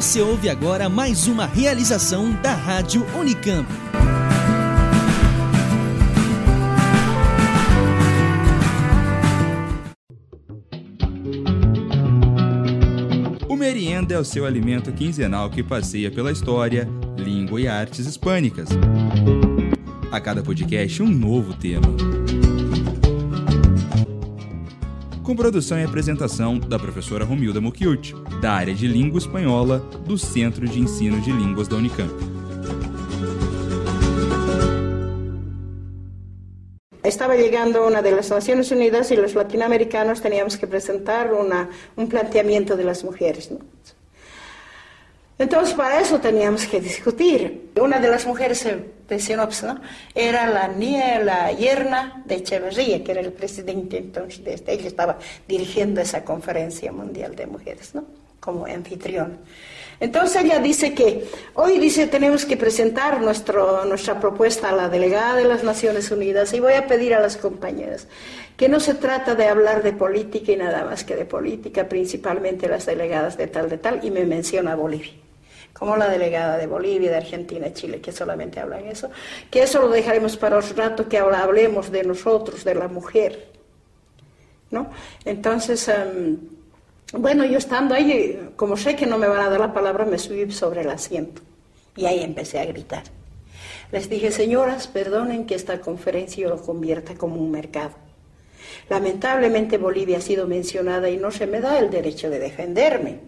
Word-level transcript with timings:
Você 0.00 0.22
ouve 0.22 0.48
agora 0.48 0.88
mais 0.88 1.26
uma 1.26 1.44
realização 1.44 2.32
da 2.40 2.54
Rádio 2.54 3.04
Unicamp. 3.14 3.68
O 13.46 13.54
merienda 13.54 14.14
é 14.14 14.18
o 14.18 14.24
seu 14.24 14.46
alimento 14.46 14.90
quinzenal 14.90 15.50
que 15.50 15.62
passeia 15.62 16.10
pela 16.10 16.32
história, 16.32 16.88
língua 17.18 17.60
e 17.60 17.68
artes 17.68 18.06
hispânicas. 18.06 18.70
A 20.10 20.18
cada 20.18 20.42
podcast, 20.42 21.02
um 21.02 21.10
novo 21.10 21.52
tema. 21.52 21.88
Com 25.30 25.36
produção 25.36 25.78
e 25.78 25.84
apresentação 25.84 26.58
da 26.58 26.76
professora 26.76 27.24
Romilda 27.24 27.60
Mucchiuti, 27.60 28.16
da 28.40 28.50
área 28.50 28.74
de 28.74 28.88
Língua 28.88 29.20
Espanhola 29.20 29.78
do 30.04 30.18
Centro 30.18 30.66
de 30.66 30.80
Ensino 30.80 31.20
de 31.20 31.30
Línguas 31.30 31.68
da 31.68 31.76
Unicamp. 31.76 32.10
Estaba 37.04 37.36
llegando 37.36 37.86
una 37.86 38.02
de 38.02 38.10
las 38.10 38.28
Naciones 38.28 38.72
Unidas 38.72 39.12
y 39.12 39.14
los 39.14 39.34
latinoamericanos 39.34 40.20
teníamos 40.20 40.56
que 40.56 40.66
presentar 40.66 41.32
una, 41.32 41.70
un 41.94 42.08
planteamiento 42.08 42.76
de 42.76 42.82
las 42.82 43.04
mujeres. 43.04 43.52
¿no? 43.52 43.60
Entonces, 45.40 45.74
para 45.74 45.98
eso 45.98 46.20
teníamos 46.20 46.66
que 46.66 46.82
discutir. 46.82 47.70
Una 47.80 47.98
de 47.98 48.08
las 48.08 48.26
mujeres 48.26 48.62
de 49.08 49.18
Sinopsis 49.18 49.62
¿no? 49.62 49.80
era 50.14 50.46
la, 50.46 50.68
niña, 50.68 51.18
la 51.20 51.50
yerna 51.50 52.22
de 52.26 52.34
Echeverría, 52.34 53.02
que 53.02 53.12
era 53.12 53.22
el 53.22 53.32
presidente 53.32 53.96
entonces 53.96 54.44
de 54.44 54.52
este. 54.52 54.74
Ella 54.74 54.88
estaba 54.88 55.18
dirigiendo 55.48 56.02
esa 56.02 56.26
conferencia 56.26 56.92
mundial 56.92 57.34
de 57.36 57.46
mujeres, 57.46 57.94
¿no? 57.94 58.04
como 58.38 58.66
anfitrión. 58.66 59.38
Entonces 59.98 60.44
ella 60.44 60.58
dice 60.58 60.92
que 60.92 61.26
hoy 61.54 61.78
dice 61.78 62.06
tenemos 62.06 62.44
que 62.44 62.58
presentar 62.58 63.22
nuestro, 63.22 63.86
nuestra 63.86 64.20
propuesta 64.20 64.68
a 64.68 64.72
la 64.72 64.90
delegada 64.90 65.36
de 65.36 65.44
las 65.44 65.64
Naciones 65.64 66.10
Unidas 66.10 66.52
y 66.52 66.60
voy 66.60 66.74
a 66.74 66.86
pedir 66.86 67.14
a 67.14 67.20
las 67.20 67.38
compañeras 67.38 68.08
que 68.58 68.68
no 68.68 68.78
se 68.78 68.92
trata 68.92 69.34
de 69.34 69.48
hablar 69.48 69.82
de 69.82 69.94
política 69.94 70.52
y 70.52 70.56
nada 70.56 70.84
más 70.84 71.02
que 71.02 71.16
de 71.16 71.24
política, 71.24 71.88
principalmente 71.88 72.68
las 72.68 72.84
delegadas 72.84 73.38
de 73.38 73.46
tal 73.46 73.70
de 73.70 73.78
tal, 73.78 74.04
y 74.04 74.10
me 74.10 74.26
menciona 74.26 74.74
Bolivia 74.74 75.14
como 75.72 75.96
la 75.96 76.08
delegada 76.08 76.56
de 76.58 76.66
Bolivia, 76.66 77.10
de 77.10 77.16
Argentina, 77.16 77.72
Chile, 77.72 78.00
que 78.00 78.12
solamente 78.12 78.60
hablan 78.60 78.86
eso, 78.86 79.10
que 79.50 79.62
eso 79.62 79.80
lo 79.80 79.88
dejaremos 79.88 80.36
para 80.36 80.58
otro 80.58 80.76
rato, 80.76 81.08
que 81.08 81.18
ahora 81.18 81.42
hablemos 81.42 81.90
de 81.90 82.04
nosotros, 82.04 82.64
de 82.64 82.74
la 82.74 82.88
mujer. 82.88 83.50
¿no? 84.70 84.90
Entonces, 85.24 85.88
um, 85.88 86.36
bueno, 87.20 87.44
yo 87.44 87.58
estando 87.58 87.94
ahí, 87.94 88.52
como 88.56 88.76
sé 88.76 88.94
que 88.96 89.06
no 89.06 89.18
me 89.18 89.26
van 89.26 89.40
a 89.40 89.50
dar 89.50 89.60
la 89.60 89.72
palabra, 89.72 90.04
me 90.04 90.18
subí 90.18 90.50
sobre 90.52 90.82
el 90.82 90.90
asiento 90.90 91.42
y 91.96 92.06
ahí 92.06 92.22
empecé 92.22 92.60
a 92.60 92.64
gritar. 92.64 93.02
Les 93.90 94.08
dije, 94.08 94.30
señoras, 94.30 94.86
perdonen 94.86 95.46
que 95.46 95.56
esta 95.56 95.80
conferencia 95.80 96.44
yo 96.44 96.50
lo 96.50 96.62
convierta 96.62 97.14
como 97.14 97.36
un 97.36 97.50
mercado. 97.50 97.94
Lamentablemente 98.88 99.78
Bolivia 99.78 100.18
ha 100.18 100.20
sido 100.20 100.46
mencionada 100.46 101.10
y 101.10 101.16
no 101.16 101.32
se 101.32 101.46
me 101.46 101.60
da 101.60 101.78
el 101.78 101.90
derecho 101.90 102.30
de 102.30 102.38
defenderme. 102.38 103.18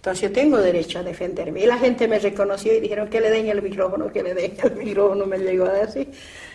Entonces 0.00 0.30
yo 0.30 0.32
tengo 0.32 0.56
derecho 0.56 0.98
a 0.98 1.02
defenderme. 1.02 1.60
Y 1.60 1.66
la 1.66 1.76
gente 1.76 2.08
me 2.08 2.18
reconoció 2.18 2.74
y 2.74 2.80
dijeron 2.80 3.10
que 3.10 3.20
le 3.20 3.28
den 3.28 3.48
el 3.48 3.60
micrófono, 3.60 4.10
que 4.10 4.22
le 4.22 4.32
den 4.32 4.56
el 4.62 4.76
micrófono, 4.76 5.26
me 5.26 5.36
llegó 5.36 5.66
a 5.66 5.74
decir. 5.74 6.08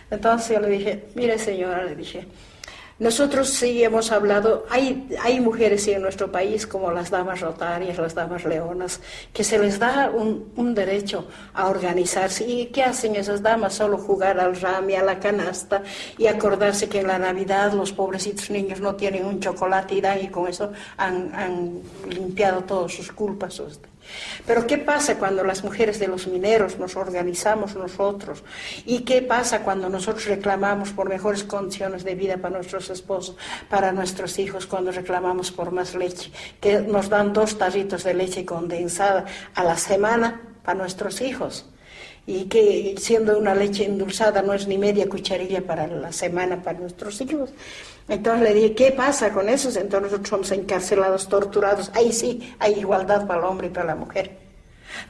Entonces 0.09 0.55
yo 0.55 0.61
le 0.61 0.69
dije, 0.69 1.03
mire 1.13 1.37
señora, 1.37 1.83
le 1.83 1.95
dije, 1.95 2.25
nosotros 2.97 3.49
sí 3.49 3.83
hemos 3.83 4.11
hablado, 4.13 4.65
hay, 4.69 5.09
hay 5.21 5.41
mujeres 5.41 5.85
en 5.89 6.01
nuestro 6.01 6.31
país 6.31 6.65
como 6.65 6.91
las 6.91 7.09
damas 7.09 7.41
rotarias, 7.41 7.97
las 7.97 8.15
damas 8.15 8.45
leonas, 8.45 9.01
que 9.33 9.43
se 9.43 9.59
les 9.59 9.79
da 9.79 10.09
un, 10.09 10.51
un, 10.55 10.73
derecho 10.73 11.27
a 11.53 11.67
organizarse. 11.67 12.45
¿Y 12.47 12.67
qué 12.67 12.83
hacen 12.83 13.17
esas 13.17 13.41
damas? 13.41 13.73
Solo 13.73 13.97
jugar 13.97 14.39
al 14.39 14.55
rami, 14.59 14.95
a 14.95 15.03
la 15.03 15.19
canasta 15.19 15.83
y 16.17 16.27
acordarse 16.27 16.87
que 16.87 17.01
en 17.01 17.07
la 17.07 17.19
Navidad 17.19 17.73
los 17.73 17.91
pobrecitos 17.91 18.49
niños 18.49 18.79
no 18.79 18.95
tienen 18.95 19.25
un 19.25 19.41
chocolate 19.41 19.95
y 19.95 20.01
dan 20.01 20.23
y 20.23 20.29
con 20.29 20.47
eso 20.47 20.71
han, 20.95 21.35
han 21.35 21.81
limpiado 22.09 22.61
todas 22.61 22.93
sus 22.93 23.11
culpas. 23.11 23.61
Pero 24.45 24.67
¿qué 24.67 24.77
pasa 24.77 25.17
cuando 25.17 25.43
las 25.43 25.63
mujeres 25.63 25.99
de 25.99 26.07
los 26.07 26.27
mineros 26.27 26.77
nos 26.77 26.95
organizamos 26.95 27.75
nosotros? 27.75 28.43
¿Y 28.85 28.99
qué 29.01 29.21
pasa 29.21 29.63
cuando 29.63 29.89
nosotros 29.89 30.25
reclamamos 30.25 30.91
por 30.91 31.09
mejores 31.09 31.43
condiciones 31.43 32.03
de 32.03 32.15
vida 32.15 32.37
para 32.37 32.55
nuestros 32.55 32.89
esposos, 32.89 33.35
para 33.69 33.91
nuestros 33.91 34.37
hijos, 34.39 34.65
cuando 34.65 34.91
reclamamos 34.91 35.51
por 35.51 35.71
más 35.71 35.95
leche? 35.95 36.31
Que 36.59 36.79
nos 36.79 37.09
dan 37.09 37.33
dos 37.33 37.57
tarritos 37.57 38.03
de 38.03 38.13
leche 38.13 38.45
condensada 38.45 39.25
a 39.53 39.63
la 39.63 39.77
semana 39.77 40.41
para 40.63 40.79
nuestros 40.79 41.21
hijos 41.21 41.65
y 42.27 42.45
que 42.45 42.95
siendo 42.97 43.37
una 43.37 43.53
leche 43.53 43.85
endulzada 43.85 44.41
no 44.41 44.53
es 44.53 44.67
ni 44.67 44.77
media 44.77 45.07
cucharilla 45.07 45.61
para 45.61 45.87
la 45.87 46.11
semana 46.11 46.61
para 46.61 46.79
nuestros 46.79 47.21
hijos. 47.21 47.51
Entonces 48.07 48.43
le 48.43 48.53
dije, 48.53 48.75
¿qué 48.75 48.91
pasa 48.91 49.31
con 49.31 49.49
eso? 49.49 49.69
Entonces 49.69 50.11
nosotros 50.11 50.29
somos 50.29 50.51
encarcelados, 50.51 51.27
torturados. 51.27 51.91
Ahí 51.93 52.11
sí 52.11 52.53
hay 52.59 52.73
igualdad 52.79 53.27
para 53.27 53.39
el 53.39 53.45
hombre 53.45 53.67
y 53.67 53.69
para 53.69 53.87
la 53.87 53.95
mujer. 53.95 54.45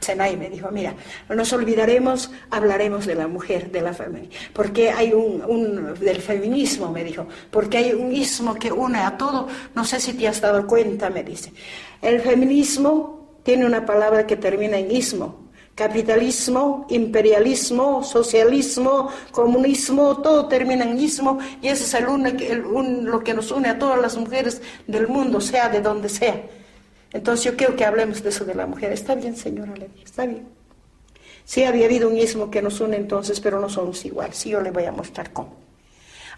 Senay 0.00 0.36
me 0.36 0.50
dijo, 0.50 0.70
mira, 0.70 0.94
no 1.28 1.36
nos 1.36 1.52
olvidaremos, 1.52 2.30
hablaremos 2.50 3.06
de 3.06 3.14
la 3.14 3.28
mujer, 3.28 3.70
de 3.70 3.80
la 3.80 3.94
familia, 3.94 4.28
porque 4.52 4.90
hay 4.90 5.12
un, 5.12 5.42
un, 5.46 5.94
del 5.94 6.20
feminismo, 6.20 6.90
me 6.90 7.04
dijo, 7.04 7.26
porque 7.50 7.78
hay 7.78 7.92
un 7.92 8.12
ismo 8.12 8.54
que 8.54 8.72
une 8.72 8.98
a 8.98 9.16
todo, 9.16 9.46
no 9.74 9.84
sé 9.84 10.00
si 10.00 10.14
te 10.14 10.26
has 10.26 10.40
dado 10.40 10.66
cuenta, 10.66 11.08
me 11.08 11.22
dice. 11.22 11.52
El 12.02 12.20
feminismo 12.20 13.40
tiene 13.42 13.64
una 13.64 13.86
palabra 13.86 14.26
que 14.26 14.36
termina 14.36 14.76
en 14.76 14.90
ismo, 14.90 15.45
capitalismo, 15.76 16.86
imperialismo, 16.88 18.02
socialismo, 18.02 19.10
comunismo, 19.30 20.22
todo 20.22 20.48
termina 20.48 20.84
en 20.84 20.98
ismo 20.98 21.38
y 21.60 21.68
ese 21.68 21.84
es 21.84 21.94
el, 21.94 22.64
un, 22.64 23.04
lo 23.04 23.22
que 23.22 23.34
nos 23.34 23.50
une 23.52 23.68
a 23.68 23.78
todas 23.78 24.00
las 24.00 24.16
mujeres 24.16 24.62
del 24.86 25.06
mundo, 25.06 25.38
sea 25.40 25.68
de 25.68 25.82
donde 25.82 26.08
sea. 26.08 26.42
Entonces 27.12 27.44
yo 27.44 27.56
quiero 27.56 27.76
que 27.76 27.84
hablemos 27.84 28.22
de 28.22 28.30
eso 28.30 28.46
de 28.46 28.54
la 28.54 28.66
mujer. 28.66 28.90
Está 28.90 29.14
bien, 29.14 29.36
señora, 29.36 29.74
le 29.76 29.88
dije, 29.88 30.04
está 30.04 30.24
bien. 30.24 30.48
Sí 31.44 31.62
había 31.62 31.84
habido 31.84 32.08
un 32.08 32.16
ismo 32.16 32.50
que 32.50 32.62
nos 32.62 32.80
une 32.80 32.96
entonces, 32.96 33.38
pero 33.40 33.60
no 33.60 33.68
somos 33.68 34.02
iguales. 34.06 34.36
Sí, 34.36 34.48
yo 34.50 34.62
le 34.62 34.70
voy 34.70 34.84
a 34.86 34.92
mostrar 34.92 35.30
cómo. 35.32 35.56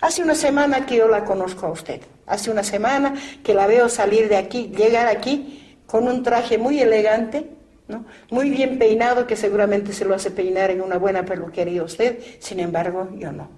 Hace 0.00 0.22
una 0.22 0.34
semana 0.34 0.84
que 0.84 0.96
yo 0.96 1.06
la 1.06 1.24
conozco 1.24 1.66
a 1.66 1.70
usted. 1.70 2.00
Hace 2.26 2.50
una 2.50 2.64
semana 2.64 3.14
que 3.44 3.54
la 3.54 3.68
veo 3.68 3.88
salir 3.88 4.28
de 4.28 4.36
aquí, 4.36 4.72
llegar 4.76 5.06
aquí 5.06 5.78
con 5.86 6.08
un 6.08 6.24
traje 6.24 6.58
muy 6.58 6.80
elegante, 6.80 7.57
Muy 8.30 8.50
bien 8.50 8.78
peinado, 8.78 9.26
que 9.26 9.36
seguramente 9.36 9.92
se 9.92 10.04
lo 10.04 10.14
hace 10.14 10.30
peinar 10.30 10.70
en 10.70 10.82
una 10.82 10.98
buena 10.98 11.24
peluquería 11.24 11.82
usted, 11.82 12.18
sin 12.38 12.60
embargo, 12.60 13.08
yo 13.14 13.32
no. 13.32 13.48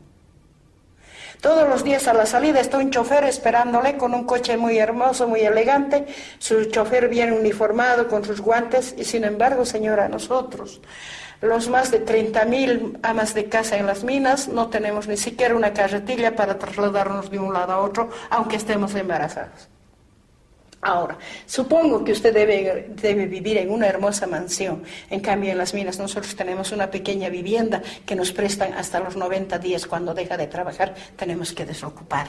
Todos 1.41 1.67
los 1.67 1.85
días 1.85 2.07
a 2.07 2.13
la 2.13 2.27
salida 2.27 2.61
está 2.61 2.77
un 2.77 2.91
chofer 2.91 3.25
esperándole 3.25 3.97
con 3.97 4.13
un 4.13 4.25
coche 4.25 4.59
muy 4.59 4.79
hermoso, 4.79 5.27
muy 5.27 5.41
elegante, 5.41 6.05
su 6.39 6.67
chofer 6.67 7.09
bien 7.09 7.33
uniformado 7.33 8.09
con 8.09 8.25
sus 8.25 8.43
guantes 8.43 8.95
y 8.99 9.05
sin 9.05 9.25
embargo, 9.25 9.65
señora, 9.65 10.07
nosotros, 10.09 10.83
los 11.41 11.71
más 11.71 11.91
de 11.91 12.05
30.000 12.05 12.99
amas 13.03 13.33
de 13.33 13.49
casa 13.49 13.79
en 13.79 13.87
las 13.87 14.05
minas, 14.05 14.49
no 14.49 14.69
tenemos 14.69 15.09
ni 15.09 15.17
siquiera 15.17 15.55
una 15.55 15.73
carretilla 15.73 16.37
para 16.37 16.59
trasladarnos 16.59 17.31
de 17.31 17.39
un 17.39 17.55
lado 17.55 17.73
a 17.73 17.79
otro, 17.79 18.11
aunque 18.29 18.57
estemos 18.57 18.95
embarazados. 18.95 19.71
Ahora, 20.83 21.19
supongo 21.45 22.03
que 22.03 22.13
usted 22.13 22.33
debe, 22.33 22.89
debe, 22.89 23.27
vivir 23.27 23.59
en 23.59 23.71
una 23.71 23.87
hermosa 23.87 24.27
mansión. 24.27 24.83
En 25.11 25.21
cambio, 25.21 25.53
en 25.53 25.59
las 25.59 25.75
minas 25.75 25.99
nosotros 25.99 26.35
tenemos 26.35 26.73
una 26.73 26.91
pequeña 26.91 27.29
vivienda 27.29 27.83
que 28.07 28.17
nos 28.17 28.33
prestan 28.33 28.73
hasta 28.73 28.99
los 28.99 29.15
90 29.15 29.59
días. 29.59 29.87
Cuando 29.87 30.15
deja 30.15 30.39
de 30.39 30.47
trabajar, 30.47 30.95
tenemos 31.17 31.53
que 31.53 31.67
desocupar. 31.67 32.29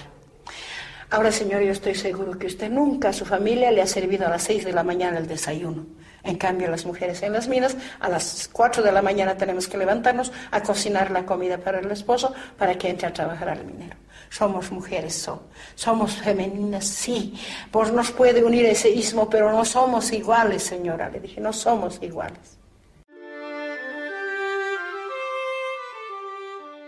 Ahora, 1.11 1.31
señor, 1.31 1.61
yo 1.61 1.71
estoy 1.71 1.95
seguro 1.95 2.37
que 2.37 2.47
usted 2.47 2.69
nunca 2.69 3.09
a 3.09 3.13
su 3.13 3.25
familia 3.25 3.71
le 3.71 3.81
ha 3.81 3.87
servido 3.87 4.27
a 4.27 4.29
las 4.29 4.43
6 4.43 4.65
de 4.65 4.73
la 4.73 4.83
mañana 4.83 5.17
el 5.17 5.27
desayuno. 5.27 5.85
En 6.23 6.37
cambio, 6.37 6.69
las 6.69 6.85
mujeres 6.85 7.21
en 7.23 7.33
las 7.33 7.47
minas, 7.47 7.75
a 7.99 8.09
las 8.09 8.49
4 8.51 8.83
de 8.83 8.91
la 8.91 9.01
mañana 9.01 9.37
tenemos 9.37 9.67
que 9.67 9.77
levantarnos 9.77 10.31
a 10.51 10.61
cocinar 10.61 11.11
la 11.11 11.25
comida 11.25 11.57
para 11.57 11.79
el 11.79 11.91
esposo 11.91 12.33
para 12.57 12.77
que 12.77 12.89
entre 12.89 13.07
a 13.07 13.13
trabajar 13.13 13.49
al 13.49 13.65
minero 13.65 13.95
somos 14.31 14.71
mujeres, 14.71 15.13
so, 15.13 15.43
somos 15.75 16.15
femeninas, 16.15 16.87
sí. 16.87 17.37
Pues 17.69 17.91
nos 17.91 18.11
puede 18.11 18.43
unir 18.43 18.65
ese 18.65 18.89
ismo, 18.89 19.29
pero 19.29 19.51
no 19.51 19.65
somos 19.65 20.11
iguales, 20.13 20.63
señora. 20.63 21.09
Le 21.09 21.19
dije, 21.19 21.41
no 21.41 21.51
somos 21.51 21.99
iguales. 22.01 22.57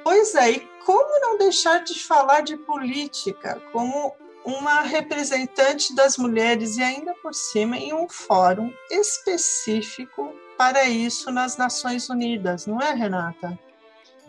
Pois 0.03 0.35
é, 0.35 0.51
e 0.51 0.59
como 0.85 1.19
não 1.21 1.37
de 1.37 1.99
falar 1.99 2.43
de 2.43 2.57
política 2.57 3.61
como 3.71 4.15
uma 4.45 4.81
representante 4.81 5.95
das 5.95 6.17
mulheres 6.17 6.77
e 6.77 6.83
ainda 6.83 7.13
por 7.15 7.33
cima 7.33 7.77
em 7.77 7.93
um 7.93 8.07
fórum 8.09 8.71
específico 8.91 10.33
para 10.57 10.85
isso 10.85 11.31
nas 11.31 11.57
Nações 11.57 12.09
Unidas, 12.09 12.65
não 12.65 12.79
é, 12.79 12.93
Renata? 12.93 13.57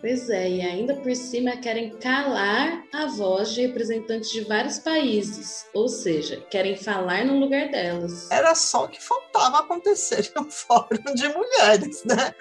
Pois 0.05 0.29
é, 0.29 0.47
e 0.47 0.61
ainda 0.61 0.93
por 0.97 1.15
cima 1.15 1.57
querem 1.57 1.89
calar 1.89 2.83
a 2.93 3.07
voz 3.07 3.55
de 3.55 3.61
representantes 3.61 4.29
de 4.29 4.41
vários 4.41 4.77
países, 4.77 5.65
ou 5.73 5.87
seja, 5.87 6.45
querem 6.47 6.77
falar 6.77 7.25
no 7.25 7.39
lugar 7.39 7.71
delas. 7.71 8.29
Era 8.29 8.53
só 8.53 8.85
o 8.85 8.87
que 8.87 9.01
faltava 9.01 9.61
acontecer 9.61 10.31
no 10.37 10.47
fórum 10.47 11.11
de 11.15 11.27
mulheres, 11.29 12.03
né? 12.03 12.35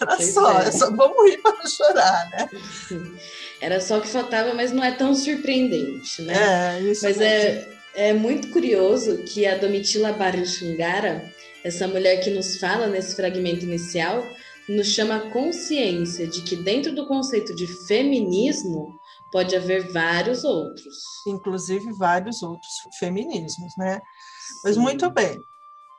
Era 0.00 0.16
pois 0.16 0.32
só, 0.32 0.60
é. 0.60 0.70
só 0.70 0.92
vamos 0.92 1.28
rir 1.28 1.38
para 1.38 1.66
chorar, 1.66 2.30
né? 2.30 2.48
Era 3.60 3.80
só 3.80 3.98
o 3.98 4.00
que 4.00 4.06
faltava, 4.06 4.54
mas 4.54 4.70
não 4.70 4.84
é 4.84 4.92
tão 4.92 5.12
surpreendente, 5.12 6.22
né? 6.22 6.76
É, 6.76 6.80
isso 6.82 7.02
mas 7.02 7.20
é, 7.20 7.68
é 7.96 8.12
muito 8.12 8.48
curioso 8.52 9.24
que 9.24 9.44
a 9.44 9.56
Domitila 9.58 10.12
Barishungara, 10.12 11.24
essa 11.64 11.88
mulher 11.88 12.18
que 12.18 12.30
nos 12.30 12.58
fala 12.58 12.86
nesse 12.86 13.16
fragmento 13.16 13.64
inicial, 13.64 14.24
nos 14.68 14.88
chama 14.88 15.16
a 15.16 15.30
consciência 15.30 16.26
de 16.26 16.42
que 16.42 16.56
dentro 16.56 16.94
do 16.94 17.06
conceito 17.06 17.54
de 17.54 17.66
feminismo 17.86 18.98
pode 19.32 19.56
haver 19.56 19.92
vários 19.92 20.44
outros. 20.44 20.96
Inclusive 21.26 21.92
vários 21.98 22.42
outros 22.42 22.72
feminismos, 22.98 23.72
né? 23.76 23.96
Sim. 23.96 24.60
Mas 24.64 24.76
muito 24.76 25.10
bem, 25.10 25.38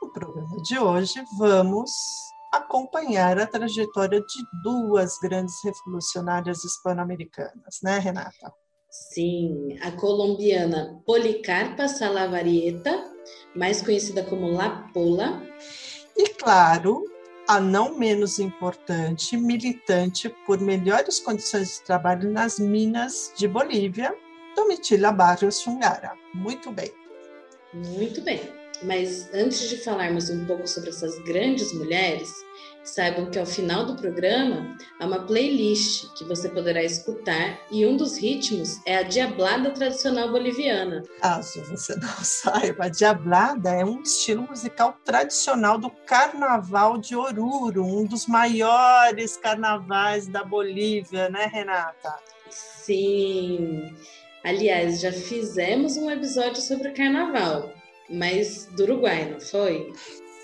no 0.02 0.12
programa 0.12 0.62
de 0.64 0.78
hoje 0.78 1.24
vamos 1.38 1.92
acompanhar 2.52 3.38
a 3.40 3.46
trajetória 3.46 4.20
de 4.20 4.64
duas 4.64 5.18
grandes 5.20 5.56
revolucionárias 5.64 6.64
hispano-americanas, 6.64 7.80
né, 7.84 8.00
Renata? 8.00 8.54
Sim, 8.90 9.78
a 9.82 9.92
colombiana 9.92 11.00
Policarpa 11.06 11.88
Salavarieta, 11.88 12.92
mais 13.56 13.84
conhecida 13.84 14.24
como 14.24 14.50
La 14.50 14.90
Pola. 14.92 15.44
E, 16.18 16.30
claro, 16.30 17.04
a 17.50 17.60
não 17.60 17.98
menos 17.98 18.38
importante 18.38 19.36
militante 19.36 20.30
por 20.46 20.62
melhores 20.62 21.20
condições 21.20 21.80
de 21.80 21.82
trabalho 21.82 22.30
nas 22.30 22.60
minas 22.60 23.34
de 23.36 23.48
Bolívia, 23.48 24.16
Domitila 24.56 25.12
Barrios 25.12 25.60
Chungara. 25.60 26.14
Muito 26.36 26.72
bem. 26.72 26.92
Muito 27.74 28.22
bem. 28.22 28.59
Mas 28.84 29.30
antes 29.34 29.70
de 29.70 29.78
falarmos 29.78 30.30
um 30.30 30.46
pouco 30.46 30.68
sobre 30.68 30.90
essas 30.90 31.18
grandes 31.24 31.74
mulheres, 31.74 32.32
Saibam 32.84 33.30
que 33.30 33.38
ao 33.38 33.46
final 33.46 33.86
do 33.86 33.96
programa 33.96 34.76
há 35.00 35.06
uma 35.06 35.26
playlist 35.26 36.12
que 36.16 36.24
você 36.24 36.50
poderá 36.50 36.84
escutar 36.84 37.60
e 37.70 37.86
um 37.86 37.96
dos 37.96 38.18
ritmos 38.18 38.80
é 38.86 38.98
a 38.98 39.04
diablada 39.04 39.72
tradicional 39.72 40.32
boliviana. 40.32 41.04
Caso 41.22 41.64
você 41.66 41.96
não 41.96 42.10
saiba, 42.24 42.86
a 42.86 42.90
diablada 42.90 43.70
é 43.70 43.86
um 43.86 44.02
estilo 44.02 44.44
musical 44.44 44.98
tradicional 45.04 45.78
do 45.78 45.90
Carnaval 45.90 46.98
de 46.98 47.16
Oruro, 47.16 47.86
um 47.86 48.06
dos 48.06 48.26
maiores 48.26 49.38
carnavais 49.38 50.28
da 50.28 50.44
Bolívia, 50.44 51.30
né, 51.30 51.46
Renata? 51.52 52.16
Sim. 52.50 53.94
Aliás, 54.44 55.02
já 55.02 55.12
fizemos 55.12 55.98
um 55.98 56.10
episódio 56.10 56.62
sobre 56.62 56.90
o 56.90 56.94
carnaval, 56.96 57.74
mas 58.10 58.66
do 58.68 58.84
Uruguai, 58.84 59.30
não 59.32 59.40
foi? 59.40 59.94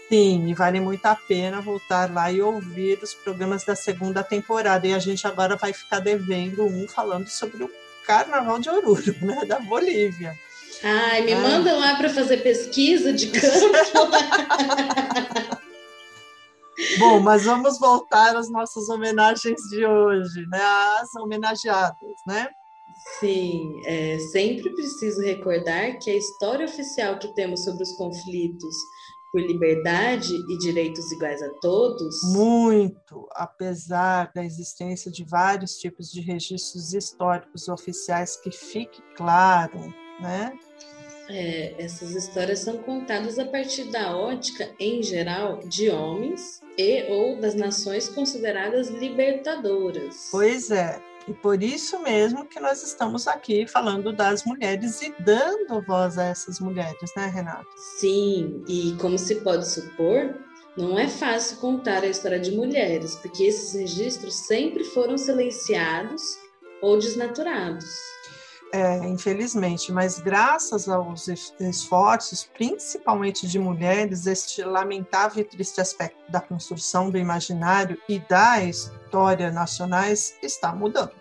Sim, 0.09 0.47
e 0.47 0.53
vale 0.53 0.79
muito 0.79 1.05
a 1.05 1.15
pena 1.15 1.61
voltar 1.61 2.13
lá 2.13 2.31
e 2.31 2.41
ouvir 2.41 2.99
os 3.01 3.13
programas 3.13 3.63
da 3.65 3.75
segunda 3.75 4.23
temporada. 4.23 4.85
E 4.85 4.93
a 4.93 4.99
gente 4.99 5.25
agora 5.25 5.55
vai 5.55 5.73
ficar 5.73 5.99
devendo 5.99 6.63
um 6.63 6.87
falando 6.87 7.27
sobre 7.27 7.63
o 7.63 7.71
Carnaval 8.05 8.59
de 8.59 8.69
Oruro, 8.69 9.15
né, 9.25 9.45
da 9.45 9.59
Bolívia. 9.59 10.37
Ai, 10.83 11.21
me 11.21 11.31
é. 11.31 11.39
manda 11.39 11.73
lá 11.73 11.95
para 11.95 12.09
fazer 12.09 12.37
pesquisa 12.37 13.11
de 13.11 13.27
campo. 13.27 13.45
Bom, 16.99 17.19
mas 17.21 17.45
vamos 17.45 17.79
voltar 17.79 18.35
às 18.35 18.49
nossas 18.51 18.89
homenagens 18.89 19.61
de 19.69 19.85
hoje, 19.85 20.45
né? 20.47 20.61
As 20.99 21.15
homenageadas, 21.15 21.95
né? 22.27 22.49
Sim, 23.19 23.81
é, 23.85 24.19
sempre 24.31 24.69
preciso 24.73 25.21
recordar 25.21 25.97
que 25.99 26.09
a 26.09 26.15
história 26.15 26.65
oficial 26.65 27.17
que 27.17 27.33
temos 27.33 27.63
sobre 27.63 27.83
os 27.83 27.91
conflitos 27.93 28.75
por 29.31 29.41
liberdade 29.41 30.33
e 30.33 30.57
direitos 30.59 31.11
iguais 31.11 31.41
a 31.41 31.49
todos? 31.61 32.21
Muito, 32.33 33.27
apesar 33.33 34.31
da 34.33 34.43
existência 34.43 35.11
de 35.11 35.25
vários 35.25 35.77
tipos 35.77 36.09
de 36.09 36.21
registros 36.21 36.93
históricos 36.93 37.67
oficiais 37.67 38.37
que 38.37 38.49
fique 38.49 39.01
claro, 39.15 39.93
né? 40.21 40.57
É, 41.27 41.75
essas 41.83 42.11
histórias 42.11 42.59
são 42.59 42.77
contadas 42.77 43.37
a 43.37 43.45
partir 43.45 43.85
da 43.91 44.15
ótica, 44.15 44.71
em 44.79 45.01
geral, 45.01 45.59
de 45.67 45.89
homens 45.89 46.61
e 46.77 47.03
ou 47.11 47.39
das 47.39 47.55
nações 47.55 48.07
consideradas 48.07 48.89
libertadoras. 48.89 50.29
Pois 50.31 50.71
é, 50.71 51.01
e 51.27 51.33
por 51.33 51.61
isso 51.61 52.01
mesmo 52.03 52.45
que 52.45 52.59
nós 52.59 52.83
estamos 52.83 53.27
aqui 53.27 53.67
falando 53.67 54.13
das 54.13 54.43
mulheres 54.45 55.01
e 55.01 55.13
dando 55.19 55.81
voz 55.85 56.17
a 56.17 56.25
essas 56.25 56.59
mulheres, 56.59 57.11
né, 57.15 57.27
Renata? 57.27 57.65
Sim, 57.99 58.63
e 58.67 58.95
como 58.99 59.17
se 59.17 59.35
pode 59.35 59.67
supor, 59.67 60.35
não 60.77 60.99
é 60.99 61.07
fácil 61.07 61.57
contar 61.57 62.03
a 62.03 62.07
história 62.07 62.39
de 62.39 62.51
mulheres, 62.51 63.15
porque 63.15 63.43
esses 63.43 63.73
registros 63.73 64.35
sempre 64.35 64.83
foram 64.83 65.17
silenciados 65.17 66.21
ou 66.81 66.99
desnaturados. 66.99 67.85
É, 68.73 68.97
infelizmente, 69.07 69.89
mas 69.91 70.19
graças 70.19 70.89
aos 70.89 71.29
esforços, 71.59 72.49
principalmente 72.53 73.47
de 73.47 73.57
mulheres, 73.57 74.27
este 74.27 74.63
lamentável 74.63 75.41
e 75.41 75.45
triste 75.45 75.79
aspecto 75.79 76.29
da 76.29 76.41
construção 76.41 77.09
do 77.09 77.17
imaginário 77.17 77.97
e 78.09 78.19
da 78.19 78.61
história 78.61 79.04
nacionais 79.51 80.35
está 80.41 80.73
mudando, 80.73 81.13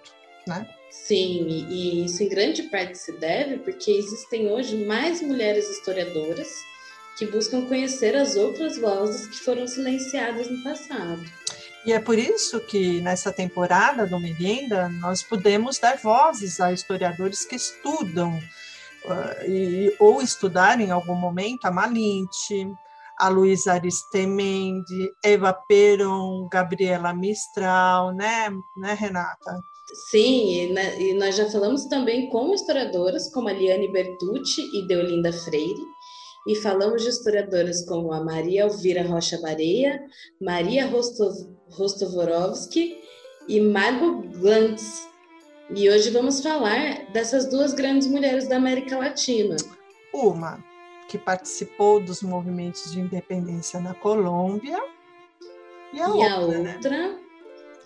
né? 0.46 0.69
Sim, 0.91 1.46
e 1.69 2.05
isso 2.05 2.23
em 2.23 2.29
grande 2.29 2.62
parte 2.64 2.96
se 2.96 3.12
deve 3.19 3.58
porque 3.58 3.91
existem 3.91 4.50
hoje 4.50 4.85
mais 4.87 5.20
mulheres 5.20 5.69
historiadoras 5.69 6.49
que 7.19 7.26
buscam 7.26 7.67
conhecer 7.67 8.17
as 8.17 8.37
outras 8.37 8.79
vozes 8.79 9.26
que 9.26 9.44
foram 9.44 9.67
silenciadas 9.67 10.49
no 10.49 10.62
passado. 10.62 11.23
E 11.85 11.93
é 11.93 12.00
por 12.00 12.19
isso 12.19 12.61
que 12.61 13.00
nessa 13.02 13.31
temporada 13.31 14.06
do 14.06 14.19
Merienda 14.19 14.88
nós 14.88 15.23
podemos 15.23 15.79
dar 15.79 15.99
vozes 15.99 16.61
a 16.61 16.73
historiadores 16.73 17.44
que 17.44 17.56
estudam 17.56 18.38
uh, 19.05 19.50
e, 19.50 19.94
ou 19.99 20.23
estudaram 20.23 20.81
em 20.81 20.91
algum 20.91 21.14
momento 21.14 21.67
a 21.67 21.70
Malinte, 21.70 22.67
a 23.19 23.28
Luísa 23.28 23.75
Aristemendi, 23.75 25.11
Eva 25.25 25.52
Peron, 25.52 26.49
Gabriela 26.50 27.14
Mistral, 27.14 28.12
né, 28.14 28.50
né 28.76 28.94
Renata? 28.94 29.61
Sim, 30.11 30.50
e, 30.50 30.72
né, 30.72 31.00
e 31.00 31.14
nós 31.14 31.37
já 31.37 31.49
falamos 31.50 31.84
também 31.87 32.28
com 32.31 32.52
historiadoras 32.52 33.32
como 33.32 33.49
a 33.49 33.52
Liane 33.52 33.93
Bertucci 33.93 34.62
e 34.75 34.87
Deolinda 34.87 35.32
Freire, 35.32 35.84
e 36.46 36.56
falamos 36.56 37.02
de 37.02 37.08
historiadoras 37.08 37.84
como 37.87 38.12
a 38.12 38.22
Maria 38.22 38.62
Elvira 38.62 39.06
Rocha 39.06 39.41
Bareia, 39.41 40.00
Maria 40.41 40.86
Rostov, 40.86 41.34
Rostovorovsky 41.70 42.98
e 43.48 43.60
Margot 43.60 44.22
Glantz. 44.39 45.08
E 45.74 45.89
hoje 45.89 46.10
vamos 46.10 46.43
falar 46.43 47.10
dessas 47.12 47.48
duas 47.48 47.72
grandes 47.72 48.06
mulheres 48.08 48.46
da 48.46 48.56
América 48.56 48.98
Latina. 48.98 49.56
Uma 50.12 50.62
que 51.08 51.19
participou 51.19 52.01
dos 52.01 52.23
movimentos 52.23 52.93
de 52.93 53.01
independência 53.01 53.81
na 53.81 53.94
Colômbia 53.94 54.79
e 55.93 56.01
a 56.01 56.08
e 56.08 56.11
outra, 56.11 56.32
a 56.32 56.39
outra 56.41 56.91
né? 56.91 57.19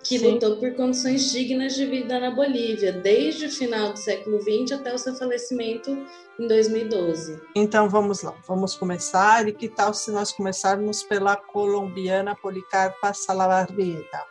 que 0.03 0.19
Sim. 0.19 0.33
lutou 0.33 0.57
por 0.57 0.75
condições 0.75 1.31
dignas 1.31 1.75
de 1.75 1.85
vida 1.85 2.19
na 2.19 2.31
Bolívia, 2.31 2.93
desde 2.93 3.47
o 3.47 3.51
final 3.51 3.93
do 3.93 3.99
século 3.99 4.41
XX 4.41 4.73
até 4.73 4.95
o 4.95 4.99
seu 4.99 5.15
falecimento 5.15 5.91
em 6.39 6.47
2012. 6.47 7.41
Então 7.55 7.89
vamos 7.89 8.23
lá, 8.23 8.35
vamos 8.47 8.75
começar. 8.75 9.47
E 9.49 9.53
que 9.53 9.69
tal 9.69 9.93
se 9.93 10.11
nós 10.11 10.33
começarmos 10.33 11.03
pela 11.03 11.37
colombiana 11.37 12.35
Policarpa 12.35 13.13
Salavarrieta? 13.13 14.25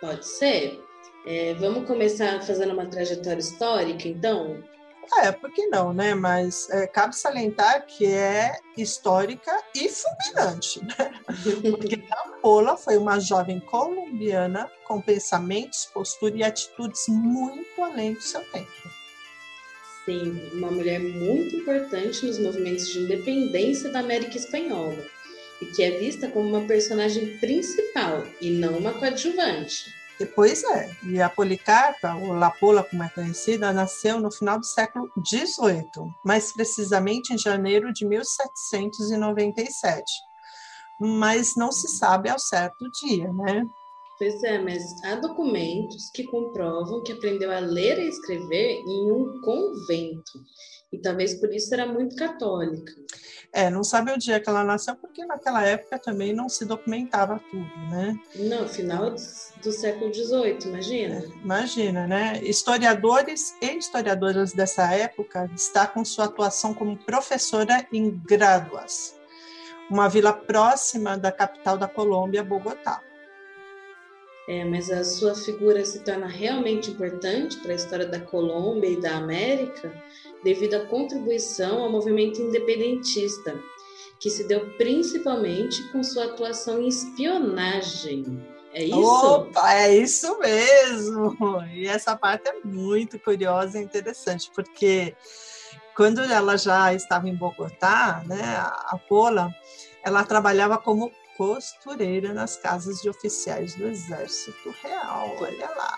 Pode 0.00 0.26
ser. 0.26 0.80
É, 1.26 1.54
vamos 1.54 1.86
começar 1.86 2.40
fazendo 2.42 2.72
uma 2.72 2.86
trajetória 2.86 3.40
histórica, 3.40 4.06
então? 4.06 4.62
É, 5.16 5.32
por 5.32 5.52
que 5.52 5.66
não, 5.66 5.92
né? 5.92 6.14
Mas 6.14 6.68
é, 6.70 6.86
cabe 6.86 7.16
salientar 7.16 7.86
que 7.86 8.06
é 8.06 8.58
histórica 8.76 9.50
e 9.74 9.88
fulminante, 9.88 10.84
né? 10.84 11.12
Porque 11.70 11.96
Paola 12.42 12.76
foi 12.76 12.96
uma 12.96 13.18
jovem 13.18 13.58
colombiana 13.60 14.70
com 14.86 15.00
pensamentos, 15.00 15.86
postura 15.86 16.36
e 16.36 16.44
atitudes 16.44 17.08
muito 17.08 17.82
além 17.82 18.14
do 18.14 18.22
seu 18.22 18.42
tempo. 18.52 18.70
Sim, 20.04 20.50
uma 20.54 20.70
mulher 20.70 21.00
muito 21.00 21.56
importante 21.56 22.24
nos 22.24 22.38
movimentos 22.38 22.88
de 22.88 23.00
independência 23.00 23.90
da 23.90 24.00
América 24.00 24.36
Espanhola 24.36 25.04
e 25.60 25.66
que 25.66 25.82
é 25.82 25.98
vista 25.98 26.28
como 26.28 26.48
uma 26.48 26.66
personagem 26.66 27.36
principal 27.38 28.24
e 28.40 28.50
não 28.50 28.78
uma 28.78 28.94
coadjuvante. 28.94 29.97
Pois 30.26 30.64
é, 30.64 30.90
e 31.04 31.20
a 31.20 31.28
Policarpa, 31.28 32.14
ou 32.14 32.32
Lapola 32.32 32.82
como 32.82 33.04
é 33.04 33.08
conhecida, 33.08 33.72
nasceu 33.72 34.20
no 34.20 34.32
final 34.32 34.58
do 34.58 34.66
século 34.66 35.08
XVIII, 35.24 36.12
mais 36.24 36.52
precisamente 36.52 37.32
em 37.32 37.38
janeiro 37.38 37.92
de 37.92 38.04
1797. 38.04 40.02
Mas 40.98 41.54
não 41.56 41.70
se 41.70 41.86
sabe 41.88 42.28
ao 42.28 42.38
certo 42.38 42.90
dia, 42.90 43.32
né? 43.32 43.64
Pois 44.18 44.42
é, 44.42 44.58
mas 44.58 44.82
há 45.04 45.14
documentos 45.14 46.10
que 46.10 46.24
comprovam 46.24 47.02
que 47.04 47.12
aprendeu 47.12 47.52
a 47.52 47.60
ler 47.60 48.00
e 48.00 48.08
escrever 48.08 48.82
em 48.84 49.12
um 49.12 49.40
convento. 49.42 50.32
E 50.92 50.98
talvez 50.98 51.34
por 51.34 51.54
isso 51.54 51.72
era 51.72 51.86
muito 51.86 52.16
católica. 52.16 52.92
É, 53.52 53.70
não 53.70 53.84
sabe 53.84 54.12
o 54.12 54.18
dia 54.18 54.40
que 54.40 54.48
ela 54.48 54.64
nasceu, 54.64 54.96
porque 54.96 55.24
naquela 55.24 55.64
época 55.64 55.98
também 55.98 56.34
não 56.34 56.48
se 56.48 56.64
documentava 56.64 57.40
tudo, 57.50 57.70
né? 57.90 58.18
Não, 58.34 58.66
final 58.68 59.14
do 59.62 59.72
século 59.72 60.12
XVIII, 60.12 60.58
imagina. 60.66 61.14
É, 61.14 61.28
imagina, 61.42 62.06
né? 62.06 62.40
Historiadores 62.42 63.54
e 63.62 63.76
historiadoras 63.76 64.52
dessa 64.52 64.92
época 64.92 65.46
destacam 65.48 66.04
sua 66.04 66.24
atuação 66.24 66.74
como 66.74 66.96
professora 67.04 67.86
em 67.92 68.10
Gráduas, 68.10 69.14
uma 69.90 70.08
vila 70.08 70.32
próxima 70.32 71.16
da 71.16 71.30
capital 71.32 71.78
da 71.78 71.86
Colômbia, 71.86 72.42
Bogotá. 72.42 73.02
É, 74.48 74.64
mas 74.64 74.90
a 74.90 75.04
sua 75.04 75.34
figura 75.34 75.84
se 75.84 76.00
torna 76.00 76.26
realmente 76.26 76.90
importante 76.90 77.58
para 77.58 77.72
a 77.72 77.76
história 77.76 78.06
da 78.06 78.18
Colômbia 78.18 78.88
e 78.88 78.98
da 78.98 79.16
América 79.16 79.92
devido 80.42 80.74
à 80.74 80.86
contribuição 80.86 81.82
ao 81.82 81.92
movimento 81.92 82.40
independentista, 82.40 83.60
que 84.18 84.30
se 84.30 84.44
deu 84.44 84.70
principalmente 84.78 85.82
com 85.92 86.02
sua 86.02 86.24
atuação 86.24 86.80
em 86.80 86.88
espionagem. 86.88 88.42
É 88.72 88.84
isso? 88.84 88.98
Opa, 88.98 89.74
é 89.74 89.94
isso 89.94 90.38
mesmo! 90.38 91.36
E 91.74 91.86
essa 91.86 92.16
parte 92.16 92.48
é 92.48 92.54
muito 92.64 93.18
curiosa 93.18 93.78
e 93.78 93.84
interessante, 93.84 94.50
porque 94.54 95.14
quando 95.94 96.20
ela 96.22 96.56
já 96.56 96.94
estava 96.94 97.28
em 97.28 97.34
Bogotá, 97.34 98.22
né, 98.26 98.56
a 98.56 98.98
Pola, 99.08 99.54
ela 100.02 100.24
trabalhava 100.24 100.78
como 100.78 101.12
costureira 101.38 102.34
nas 102.34 102.56
casas 102.56 103.00
de 103.00 103.08
oficiais 103.08 103.76
do 103.76 103.86
Exército 103.86 104.74
Real, 104.82 105.36
olha 105.38 105.70
lá. 105.70 105.96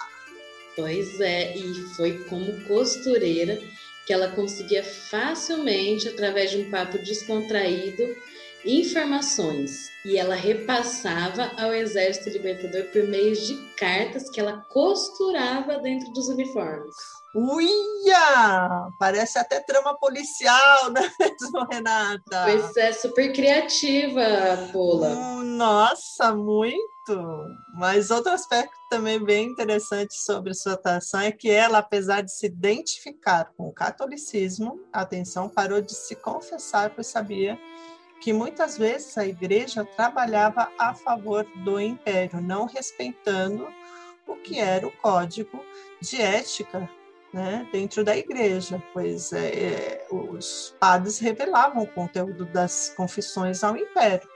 Pois 0.77 1.19
é, 1.19 1.57
e 1.57 1.75
foi 1.97 2.23
como 2.25 2.63
costureira 2.65 3.59
que 4.07 4.13
ela 4.13 4.33
conseguia 4.33 4.85
facilmente, 4.85 6.09
através 6.09 6.51
de 6.51 6.59
um 6.59 6.71
papo 6.71 6.99
descontraído, 6.99 8.17
informações 8.67 9.89
e 10.05 10.19
ela 10.19 10.35
repassava 10.35 11.51
ao 11.57 11.73
Exército 11.73 12.29
Libertador 12.29 12.85
por 12.93 13.05
meio 13.05 13.35
de 13.35 13.57
cartas 13.77 14.29
que 14.29 14.39
ela 14.39 14.59
costurava 14.69 15.79
dentro 15.79 16.13
dos 16.13 16.29
uniformes. 16.29 17.20
Uia! 17.35 18.89
Parece 18.99 19.39
até 19.39 19.61
trama 19.61 19.97
policial, 19.97 20.91
não 20.91 21.03
é 21.03 21.11
mesmo, 21.21 21.67
Renata? 21.71 22.45
Pois 22.45 22.77
é, 22.77 22.93
super 22.93 23.33
criativa, 23.33 24.23
Pola. 24.73 25.09
Hum, 25.11 25.43
nossa, 25.57 26.35
muito! 26.35 26.81
Mas 27.75 28.11
outro 28.11 28.33
aspecto 28.33 28.77
também 28.89 29.23
bem 29.23 29.47
interessante 29.47 30.15
sobre 30.15 30.55
sua 30.55 30.75
atuação 30.75 31.21
é 31.21 31.31
que 31.31 31.51
ela, 31.51 31.79
apesar 31.79 32.23
de 32.23 32.33
se 32.33 32.47
identificar 32.47 33.53
com 33.57 33.69
o 33.69 33.73
catolicismo, 33.73 34.81
atenção, 34.93 35.49
parou 35.49 35.81
de 35.81 35.95
se 35.95 36.17
confessar, 36.17 36.91
pois 36.91 37.07
sabia 37.07 37.59
que 38.21 38.33
muitas 38.33 38.77
vezes 38.77 39.17
a 39.17 39.25
igreja 39.25 39.85
trabalhava 39.85 40.69
a 40.79 40.95
favor 40.95 41.47
do 41.65 41.81
império, 41.81 42.41
não 42.41 42.67
respeitando 42.67 43.67
o 44.27 44.37
que 44.37 44.59
era 44.59 44.87
o 44.87 44.93
código 44.99 45.65
de 46.01 46.21
ética 46.21 46.89
né, 47.33 47.69
dentro 47.73 48.05
da 48.05 48.17
igreja, 48.17 48.83
pois 48.93 49.33
é, 49.33 49.49
é 49.49 50.07
os 50.11 50.75
padres 50.81 51.19
revelavam 51.19 51.83
o 51.83 51.87
conteúdo 51.87 52.45
das 52.47 52.93
confissões 52.97 53.63
ao 53.63 53.77
império. 53.77 54.29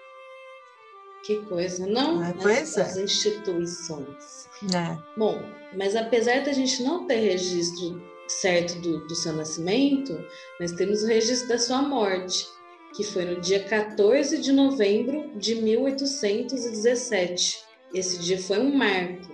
Que 1.25 1.41
coisa, 1.47 1.87
não? 1.87 2.23
É, 2.23 2.35
pois 2.35 2.77
As 2.77 2.97
é. 2.97 3.03
instituições. 3.03 4.49
É. 4.75 4.99
Bom, 5.17 5.43
mas 5.77 5.97
apesar 5.97 6.45
da 6.45 6.53
gente 6.53 6.83
não 6.83 7.07
ter 7.07 7.17
registro 7.17 8.03
certo 8.29 8.79
do, 8.81 9.07
do 9.07 9.15
seu 9.15 9.33
nascimento, 9.33 10.17
nós 10.61 10.73
temos 10.73 11.03
o 11.03 11.07
registro 11.07 11.49
da 11.49 11.59
sua 11.59 11.83
morte, 11.83 12.47
que 12.95 13.03
foi 13.03 13.25
no 13.25 13.41
dia 13.41 13.65
14 13.65 14.39
de 14.39 14.53
novembro 14.53 15.31
de 15.37 15.55
1817. 15.57 17.65
Esse 17.93 18.19
dia 18.19 18.39
foi 18.39 18.59
um 18.59 18.77
marco. 18.77 19.34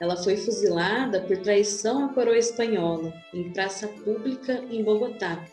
Ela 0.00 0.16
foi 0.16 0.34
fuzilada 0.36 1.20
por 1.20 1.36
traição 1.36 2.06
à 2.06 2.08
coroa 2.08 2.38
espanhola, 2.38 3.12
em 3.34 3.52
praça 3.52 3.86
pública 3.86 4.64
em 4.70 4.82
Bogotá. 4.82 5.44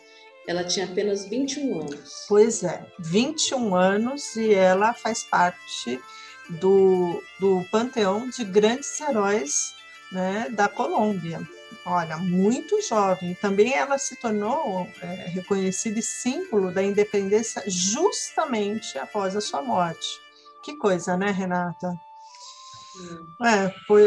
Ela 0.46 0.64
tinha 0.64 0.86
apenas 0.86 1.26
21 1.28 1.82
anos. 1.82 2.24
Pois 2.26 2.64
é, 2.64 2.86
21 2.98 3.74
anos 3.74 4.34
e 4.36 4.54
ela 4.54 4.94
faz 4.94 5.22
parte 5.22 6.00
do, 6.48 7.22
do 7.38 7.62
panteão 7.70 8.30
de 8.30 8.42
grandes 8.42 8.98
heróis 9.00 9.74
né, 10.10 10.48
da 10.48 10.66
Colômbia. 10.66 11.46
Olha, 11.84 12.16
muito 12.16 12.80
jovem. 12.80 13.34
Também 13.34 13.74
ela 13.74 13.98
se 13.98 14.16
tornou 14.16 14.88
é, 15.02 15.06
reconhecida 15.28 15.98
e 15.98 16.02
símbolo 16.02 16.72
da 16.72 16.82
independência 16.82 17.62
justamente 17.66 18.98
após 18.98 19.36
a 19.36 19.42
sua 19.42 19.60
morte. 19.60 20.18
Que 20.62 20.74
coisa, 20.76 21.18
né, 21.18 21.30
Renata? 21.30 22.07
É, 23.44 23.68
por, 23.86 24.00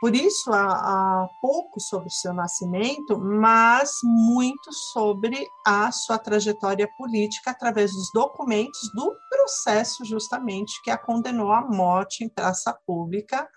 por 0.00 0.14
isso 0.14 0.52
há, 0.52 0.72
há 0.72 1.28
pouco 1.40 1.80
sobre 1.80 2.08
o 2.08 2.12
seu 2.12 2.32
nascimento, 2.32 3.18
mas 3.18 3.98
muito 4.02 4.72
sobre 4.92 5.46
a 5.64 5.92
sua 5.92 6.18
trajetória 6.18 6.88
política 6.96 7.50
através 7.50 7.92
dos 7.92 8.10
documentos 8.12 8.80
do 8.94 9.14
processo 9.30 10.04
justamente 10.04 10.82
que 10.82 10.90
a 10.90 10.98
condenou 10.98 11.52
à 11.52 11.60
morte 11.62 12.24
em 12.24 12.28
praça 12.28 12.76
pública. 12.86 13.48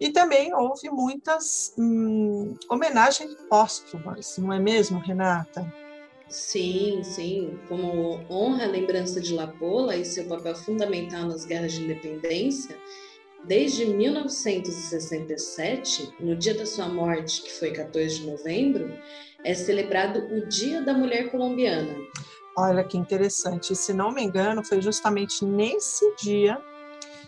E 0.00 0.10
também 0.10 0.52
houve 0.52 0.90
muitas 0.90 1.72
hum, 1.78 2.56
homenagens 2.68 3.34
póstumas, 3.48 4.36
não 4.38 4.52
é 4.52 4.58
mesmo, 4.58 4.98
Renata? 4.98 5.72
Sim, 6.28 7.04
sim. 7.04 7.58
Como 7.68 8.18
honra 8.30 8.64
a 8.64 8.68
lembrança 8.68 9.20
de 9.20 9.34
Lapola 9.34 9.94
e 9.94 10.04
seu 10.04 10.24
papel 10.24 10.56
fundamental 10.56 11.26
nas 11.26 11.44
guerras 11.44 11.72
de 11.72 11.84
independência, 11.84 12.76
Desde 13.44 13.86
1967, 13.86 16.14
no 16.20 16.36
dia 16.36 16.54
da 16.54 16.64
sua 16.64 16.88
morte, 16.88 17.42
que 17.42 17.50
foi 17.50 17.72
14 17.72 18.20
de 18.20 18.30
novembro, 18.30 18.96
é 19.44 19.52
celebrado 19.52 20.20
o 20.32 20.46
Dia 20.46 20.80
da 20.82 20.94
Mulher 20.94 21.28
Colombiana. 21.30 21.92
Olha 22.56 22.84
que 22.84 22.96
interessante. 22.96 23.74
Se 23.74 23.92
não 23.92 24.12
me 24.12 24.22
engano, 24.22 24.64
foi 24.64 24.80
justamente 24.80 25.44
nesse 25.44 26.14
dia 26.16 26.56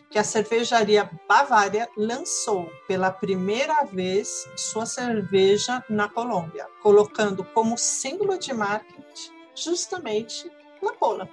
que 0.08 0.16
a 0.18 0.22
cervejaria 0.22 1.10
Bavária 1.28 1.88
lançou 1.96 2.70
pela 2.86 3.10
primeira 3.10 3.82
vez 3.84 4.48
sua 4.56 4.86
cerveja 4.86 5.82
na 5.90 6.08
Colômbia, 6.08 6.68
colocando 6.80 7.42
como 7.42 7.76
símbolo 7.76 8.38
de 8.38 8.54
marketing 8.54 9.32
justamente 9.56 10.48
La 10.80 10.92
Pola. 10.92 11.28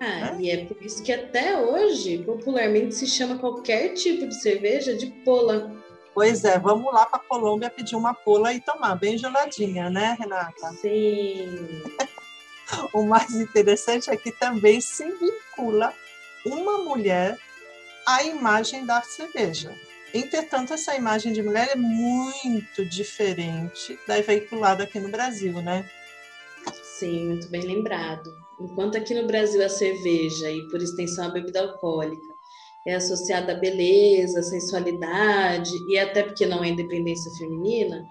Ah, 0.00 0.34
e 0.40 0.50
é 0.50 0.64
por 0.64 0.82
isso 0.82 1.02
que 1.02 1.12
até 1.12 1.60
hoje, 1.60 2.24
popularmente, 2.24 2.94
se 2.94 3.06
chama 3.06 3.38
qualquer 3.38 3.92
tipo 3.92 4.26
de 4.26 4.34
cerveja 4.40 4.96
de 4.96 5.08
pola. 5.24 5.70
Pois 6.14 6.42
é, 6.42 6.58
vamos 6.58 6.92
lá 6.92 7.04
para 7.04 7.18
a 7.20 7.22
Colômbia 7.22 7.68
pedir 7.68 7.96
uma 7.96 8.14
pola 8.14 8.52
e 8.54 8.60
tomar, 8.60 8.94
bem 8.94 9.18
geladinha, 9.18 9.90
né, 9.90 10.16
Renata? 10.18 10.72
Sim. 10.80 11.82
o 12.94 13.02
mais 13.02 13.34
interessante 13.34 14.10
é 14.10 14.16
que 14.16 14.32
também 14.32 14.80
se 14.80 15.04
vincula 15.04 15.92
uma 16.46 16.78
mulher 16.78 17.38
à 18.06 18.24
imagem 18.24 18.86
da 18.86 19.02
cerveja. 19.02 19.74
Entretanto, 20.14 20.72
essa 20.72 20.96
imagem 20.96 21.32
de 21.32 21.42
mulher 21.42 21.68
é 21.72 21.76
muito 21.76 22.84
diferente 22.86 23.98
da 24.08 24.20
veiculada 24.22 24.84
aqui 24.84 24.98
no 24.98 25.10
Brasil, 25.10 25.60
né? 25.60 25.88
Sim, 26.82 27.26
muito 27.26 27.48
bem 27.48 27.62
lembrado. 27.62 28.34
Enquanto 28.60 28.96
aqui 28.96 29.14
no 29.14 29.26
Brasil 29.26 29.64
a 29.64 29.68
cerveja 29.68 30.50
e, 30.50 30.68
por 30.68 30.82
extensão, 30.82 31.26
a 31.26 31.30
bebida 31.30 31.60
alcoólica 31.60 32.30
é 32.86 32.94
associada 32.94 33.52
à 33.52 33.54
beleza, 33.56 34.42
sensualidade 34.42 35.70
e 35.88 35.98
até 35.98 36.22
porque 36.22 36.46
não 36.46 36.64
é 36.64 36.68
independência 36.68 37.30
feminina, 37.38 38.02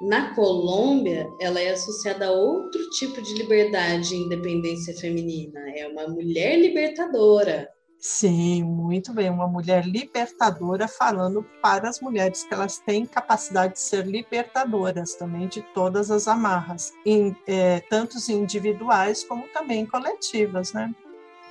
na 0.00 0.34
Colômbia 0.34 1.28
ela 1.40 1.60
é 1.60 1.70
associada 1.70 2.28
a 2.28 2.30
outro 2.30 2.88
tipo 2.90 3.20
de 3.20 3.34
liberdade 3.34 4.14
e 4.14 4.18
independência 4.18 4.94
feminina. 4.94 5.60
É 5.76 5.88
uma 5.88 6.06
mulher 6.06 6.58
libertadora. 6.58 7.68
Sim, 8.00 8.62
muito 8.62 9.12
bem. 9.12 9.28
Uma 9.28 9.48
mulher 9.48 9.84
libertadora 9.84 10.86
falando 10.86 11.44
para 11.60 11.88
as 11.88 12.00
mulheres 12.00 12.44
que 12.44 12.54
elas 12.54 12.78
têm 12.78 13.04
capacidade 13.04 13.74
de 13.74 13.80
ser 13.80 14.06
libertadoras 14.06 15.14
também 15.16 15.48
de 15.48 15.62
todas 15.74 16.10
as 16.10 16.28
amarras, 16.28 16.92
em, 17.04 17.36
é, 17.46 17.80
tanto 17.80 18.16
individuais 18.30 19.24
como 19.24 19.48
também 19.48 19.84
coletivas, 19.84 20.72
né? 20.72 20.94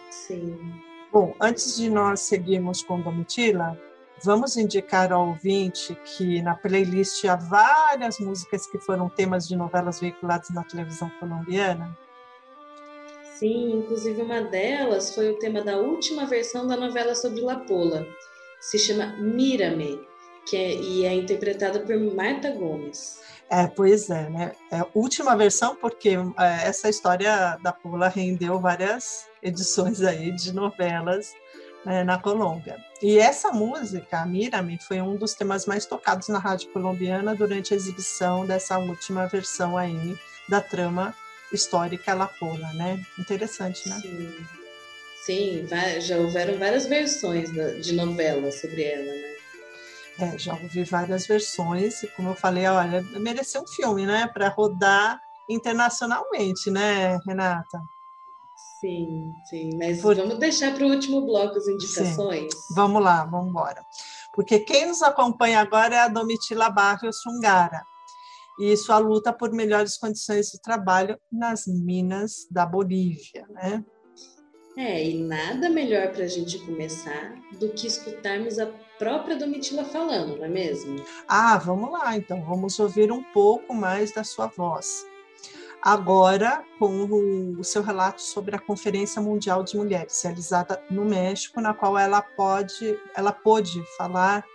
Sim. 0.10 0.58
Bom, 1.12 1.36
antes 1.40 1.76
de 1.76 1.90
nós 1.90 2.22
seguirmos 2.22 2.82
com 2.82 3.02
Domitila, 3.02 3.78
vamos 4.24 4.56
indicar 4.56 5.12
ao 5.12 5.28
ouvinte 5.30 5.96
que 6.06 6.42
na 6.42 6.56
playlist 6.56 7.26
há 7.26 7.36
várias 7.36 8.20
músicas 8.20 8.66
que 8.68 8.80
foram 8.80 9.10
temas 9.10 9.48
de 9.48 9.56
novelas 9.56 10.00
veiculadas 10.00 10.50
na 10.52 10.64
televisão 10.64 11.10
colombiana. 11.20 11.98
Sim, 13.40 13.72
inclusive 13.72 14.22
uma 14.22 14.42
delas 14.42 15.14
foi 15.14 15.30
o 15.30 15.38
tema 15.38 15.62
da 15.62 15.78
última 15.78 16.26
versão 16.26 16.66
da 16.66 16.76
novela 16.76 17.14
sobre 17.14 17.42
Lapola, 17.42 18.08
se 18.60 18.80
chama 18.80 19.16
Mírame, 19.18 20.00
que 20.48 20.58
é, 20.58 20.74
e 20.74 21.06
é 21.06 21.14
interpretada 21.14 21.80
por 21.82 21.96
Marta 22.16 22.50
Gomes. 22.50 23.20
É, 23.48 23.68
pois 23.68 24.10
é, 24.10 24.28
né? 24.30 24.54
É 24.72 24.80
a 24.80 24.88
última 24.96 25.38
versão, 25.38 25.76
porque 25.76 26.10
é, 26.10 26.68
essa 26.68 26.90
história 26.90 27.58
da 27.62 27.72
Pula 27.72 28.08
rendeu 28.08 28.60
várias 28.60 29.28
edições 29.44 30.02
aí 30.02 30.32
de 30.32 30.52
novelas 30.52 31.32
né, 31.86 32.04
na 32.04 32.18
Colômbia. 32.18 32.78
E 33.04 33.20
essa 33.20 33.52
música, 33.52 34.26
Mírame, 34.26 34.80
foi 34.82 35.00
um 35.00 35.16
dos 35.16 35.36
temas 35.36 35.68
mais 35.68 35.86
tocados 35.86 36.28
na 36.28 36.40
rádio 36.40 36.72
colombiana 36.72 37.36
durante 37.36 37.74
a 37.74 37.78
exibição 37.78 38.48
dessa 38.48 38.80
última 38.80 39.28
versão 39.28 39.78
aí 39.78 40.18
da 40.50 40.60
trama 40.60 41.14
histórica 41.52 42.14
La 42.14 42.28
Pola, 42.28 42.74
né? 42.74 43.02
Interessante, 43.18 43.88
né? 43.90 44.00
Sim. 44.02 44.48
Sim, 45.26 45.68
já 46.00 46.18
houveram 46.18 46.58
várias 46.58 46.86
versões 46.86 47.52
de 47.84 47.94
novela 47.94 48.50
sobre 48.50 48.84
ela, 48.84 49.04
né? 49.04 49.38
É, 50.20 50.38
já 50.38 50.54
ouvi 50.54 50.84
várias 50.84 51.28
versões, 51.28 52.02
e 52.02 52.08
como 52.08 52.30
eu 52.30 52.36
falei, 52.36 52.66
olha, 52.66 53.04
mereceu 53.20 53.62
um 53.62 53.68
filme, 53.68 54.06
né, 54.06 54.28
para 54.34 54.48
rodar 54.48 55.22
internacionalmente, 55.48 56.72
né, 56.72 57.20
Renata? 57.28 57.80
Sim, 58.80 59.32
sim, 59.50 59.70
mas 59.78 60.02
Por... 60.02 60.16
vamos 60.16 60.40
deixar 60.40 60.74
para 60.74 60.86
o 60.86 60.90
último 60.90 61.26
bloco 61.26 61.58
as 61.58 61.68
indicações. 61.68 62.54
Sim. 62.54 62.76
Vamos 62.76 63.04
lá, 63.04 63.26
vamos 63.26 63.50
embora. 63.50 63.86
Porque 64.34 64.60
quem 64.60 64.88
nos 64.88 65.02
acompanha 65.04 65.60
agora 65.60 65.96
é 65.96 66.00
a 66.00 66.08
Domitila 66.08 66.70
Barrios 66.70 67.22
Sungara 67.22 67.86
e 68.60 68.76
sua 68.76 68.98
luta 68.98 69.32
por 69.32 69.52
melhores 69.52 69.98
condições 69.98 70.48
de 70.48 70.62
trabalho 70.62 71.18
nas 71.32 71.66
minas 71.68 72.48
da 72.52 72.66
Bolívia, 72.66 73.46
né? 73.50 73.84
É, 74.78 75.10
e 75.10 75.24
nada 75.24 75.70
melhor 75.70 76.12
para 76.12 76.26
a 76.26 76.28
gente 76.28 76.60
começar 76.60 77.34
do 77.60 77.70
que 77.70 77.88
escutarmos 77.88 78.60
a 78.60 78.68
própria 79.00 79.36
Domitila 79.36 79.84
falando, 79.84 80.38
não 80.38 80.46
é 80.46 80.48
mesmo? 80.48 81.04
Ah, 81.28 81.58
vamos 81.58 81.92
lá, 81.92 82.16
então, 82.16 82.44
vamos 82.44 82.80
ouvir 82.80 83.12
um 83.12 83.24
pouco 83.34 83.74
mais 83.74 84.14
da 84.14 84.24
sua 84.24 84.46
voz. 84.46 85.04
Agora, 85.82 86.64
com 86.78 87.06
o 87.58 87.64
seu 87.64 87.82
relato 87.82 88.22
sobre 88.22 88.56
a 88.56 88.60
Conferência 88.60 89.22
Mundial 89.22 89.64
de 89.64 89.78
Mulheres, 89.78 90.22
realizada 90.22 90.84
no 90.92 91.06
México, 91.06 91.62
na 91.62 91.74
qual 91.74 91.98
ela 91.98 92.22
pode, 92.22 93.00
ela 93.16 93.32
pôde 93.32 93.82
falar 93.98 94.46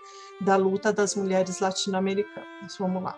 da 0.41 0.57
luta 0.57 0.93
das 0.93 1.15
mulheres 1.15 1.61
latino-americanas. 1.61 2.77
Vamos 2.79 3.03
lá. 3.03 3.17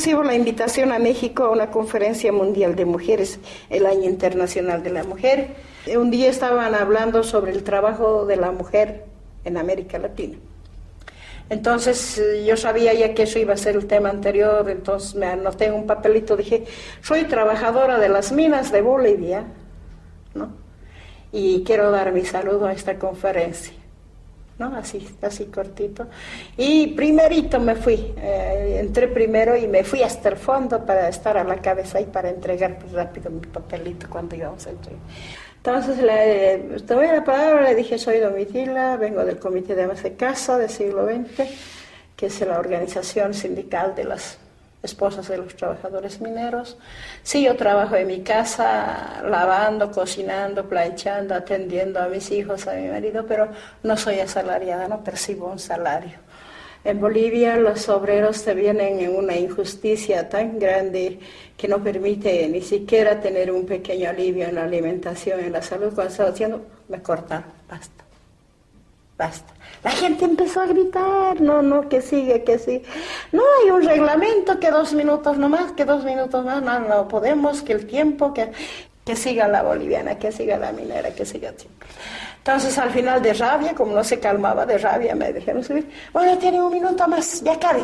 Recibo 0.00 0.22
la 0.22 0.34
invitación 0.34 0.92
a 0.92 0.98
México 0.98 1.44
a 1.44 1.50
una 1.50 1.70
conferencia 1.70 2.32
mundial 2.32 2.74
de 2.74 2.86
mujeres, 2.86 3.38
el 3.68 3.84
Año 3.84 4.04
Internacional 4.08 4.82
de 4.82 4.88
la 4.88 5.04
Mujer. 5.04 5.48
Un 5.94 6.10
día 6.10 6.30
estaban 6.30 6.74
hablando 6.74 7.22
sobre 7.22 7.52
el 7.52 7.62
trabajo 7.64 8.24
de 8.24 8.36
la 8.36 8.50
mujer 8.50 9.04
en 9.44 9.58
América 9.58 9.98
Latina. 9.98 10.38
Entonces 11.50 12.18
yo 12.46 12.56
sabía 12.56 12.94
ya 12.94 13.12
que 13.12 13.24
eso 13.24 13.38
iba 13.38 13.52
a 13.52 13.58
ser 13.58 13.76
el 13.76 13.86
tema 13.86 14.08
anterior, 14.08 14.70
entonces 14.70 15.14
me 15.16 15.26
anoté 15.26 15.70
un 15.70 15.86
papelito, 15.86 16.34
dije, 16.34 16.64
soy 17.02 17.24
trabajadora 17.24 17.98
de 17.98 18.08
las 18.08 18.32
minas 18.32 18.72
de 18.72 18.80
Bolivia, 18.80 19.44
¿no? 20.32 20.54
Y 21.30 21.62
quiero 21.62 21.90
dar 21.90 22.10
mi 22.12 22.24
saludo 22.24 22.64
a 22.64 22.72
esta 22.72 22.98
conferencia. 22.98 23.74
Así, 24.66 25.06
así 25.22 25.46
cortito. 25.46 26.06
Y 26.56 26.88
primerito 26.88 27.58
me 27.58 27.74
fui, 27.74 28.12
eh, 28.18 28.78
entré 28.80 29.08
primero 29.08 29.56
y 29.56 29.66
me 29.66 29.84
fui 29.84 30.02
hasta 30.02 30.28
el 30.28 30.36
fondo 30.36 30.84
para 30.84 31.08
estar 31.08 31.38
a 31.38 31.44
la 31.44 31.56
cabeza 31.56 32.00
y 32.00 32.04
para 32.04 32.28
entregar 32.28 32.78
pues, 32.78 32.92
rápido 32.92 33.30
mi 33.30 33.40
papelito 33.40 34.08
cuando 34.10 34.36
íbamos 34.36 34.66
a 34.66 34.70
entregar. 34.70 35.00
Entonces 35.56 35.98
le 35.98 36.80
tomé 36.86 37.08
la 37.08 37.22
palabra, 37.22 37.62
le 37.62 37.74
dije, 37.74 37.98
soy 37.98 38.18
Domitila, 38.18 38.96
vengo 38.96 39.24
del 39.24 39.38
Comité 39.38 39.74
de 39.74 39.82
Amas 39.84 40.02
de 40.02 40.14
Casa 40.14 40.56
del 40.56 40.70
siglo 40.70 41.06
XX, 41.06 41.48
que 42.16 42.26
es 42.26 42.40
la 42.40 42.58
organización 42.58 43.34
sindical 43.34 43.94
de 43.94 44.04
las 44.04 44.38
esposas 44.82 45.28
de 45.28 45.36
los 45.36 45.54
trabajadores 45.56 46.20
mineros. 46.20 46.78
Sí, 47.22 47.42
yo 47.42 47.56
trabajo 47.56 47.96
en 47.96 48.06
mi 48.06 48.22
casa, 48.22 49.22
lavando, 49.24 49.90
cocinando, 49.90 50.68
planchando, 50.68 51.34
atendiendo 51.34 52.00
a 52.00 52.08
mis 52.08 52.30
hijos, 52.30 52.66
a 52.66 52.74
mi 52.74 52.88
marido, 52.88 53.26
pero 53.26 53.48
no 53.82 53.96
soy 53.96 54.20
asalariada, 54.20 54.88
no 54.88 55.04
percibo 55.04 55.46
un 55.48 55.58
salario. 55.58 56.18
En 56.82 56.98
Bolivia 56.98 57.56
los 57.58 57.90
obreros 57.90 58.38
se 58.38 58.54
vienen 58.54 59.00
en 59.00 59.14
una 59.14 59.36
injusticia 59.36 60.30
tan 60.30 60.58
grande 60.58 61.18
que 61.58 61.68
no 61.68 61.84
permite 61.84 62.48
ni 62.48 62.62
siquiera 62.62 63.20
tener 63.20 63.50
un 63.52 63.66
pequeño 63.66 64.08
alivio 64.08 64.46
en 64.48 64.54
la 64.54 64.64
alimentación, 64.64 65.40
en 65.40 65.52
la 65.52 65.60
salud. 65.60 65.92
Cuando 65.94 66.10
estaba 66.10 66.30
haciendo, 66.30 66.64
me 66.88 67.02
cortaron, 67.02 67.44
basta, 67.68 68.04
basta. 69.20 69.52
La 69.84 69.90
gente 69.90 70.24
empezó 70.24 70.62
a 70.62 70.66
gritar, 70.66 71.40
no, 71.40 71.62
no, 71.62 71.88
que 71.88 72.00
sigue, 72.00 72.42
que 72.42 72.58
sigue. 72.58 72.84
No, 73.32 73.42
hay 73.60 73.70
un 73.70 73.82
reglamento 73.82 74.58
que 74.58 74.70
dos 74.70 74.94
minutos 74.94 75.36
nomás, 75.36 75.72
que 75.72 75.84
dos 75.84 76.04
minutos 76.04 76.44
más, 76.44 76.62
no, 76.62 76.80
no 76.80 77.06
podemos, 77.06 77.62
que 77.62 77.74
el 77.74 77.86
tiempo, 77.86 78.32
que, 78.32 78.50
que 79.04 79.14
siga 79.16 79.46
la 79.46 79.62
boliviana, 79.62 80.18
que 80.18 80.32
siga 80.32 80.56
la 80.56 80.72
minera, 80.72 81.10
que 81.14 81.24
siga 81.24 81.52
siempre. 81.56 81.88
Entonces 82.38 82.76
al 82.78 82.90
final 82.90 83.22
de 83.22 83.34
rabia, 83.34 83.74
como 83.74 83.94
no 83.94 84.02
se 84.02 84.18
calmaba 84.18 84.64
de 84.64 84.78
rabia, 84.78 85.14
me 85.14 85.32
dijeron 85.32 85.62
subir, 85.62 85.86
bueno, 86.12 86.38
tiene 86.38 86.62
un 86.62 86.72
minuto 86.72 87.06
más, 87.06 87.42
ya 87.42 87.58
cabe. 87.58 87.82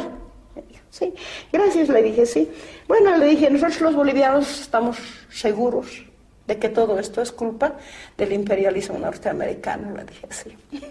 Sí, 0.91 1.13
gracias, 1.53 1.91
le 1.91 2.03
dije, 2.03 2.25
sí. 2.25 2.51
Bueno, 2.89 3.15
le 3.19 3.27
dije, 3.27 3.51
nosotros 3.51 3.81
los 3.83 3.95
bolivianos 3.95 4.61
estamos 4.63 4.97
seguros 5.31 6.05
de 6.47 6.59
que 6.59 6.71
todo 6.71 6.99
esto 6.99 7.21
es 7.21 7.33
culpa 7.33 7.75
del 8.17 8.33
imperialismo 8.33 8.99
norteamericano, 8.99 9.95
le 9.95 10.05
dije, 10.05 10.27
sí. 10.31 10.57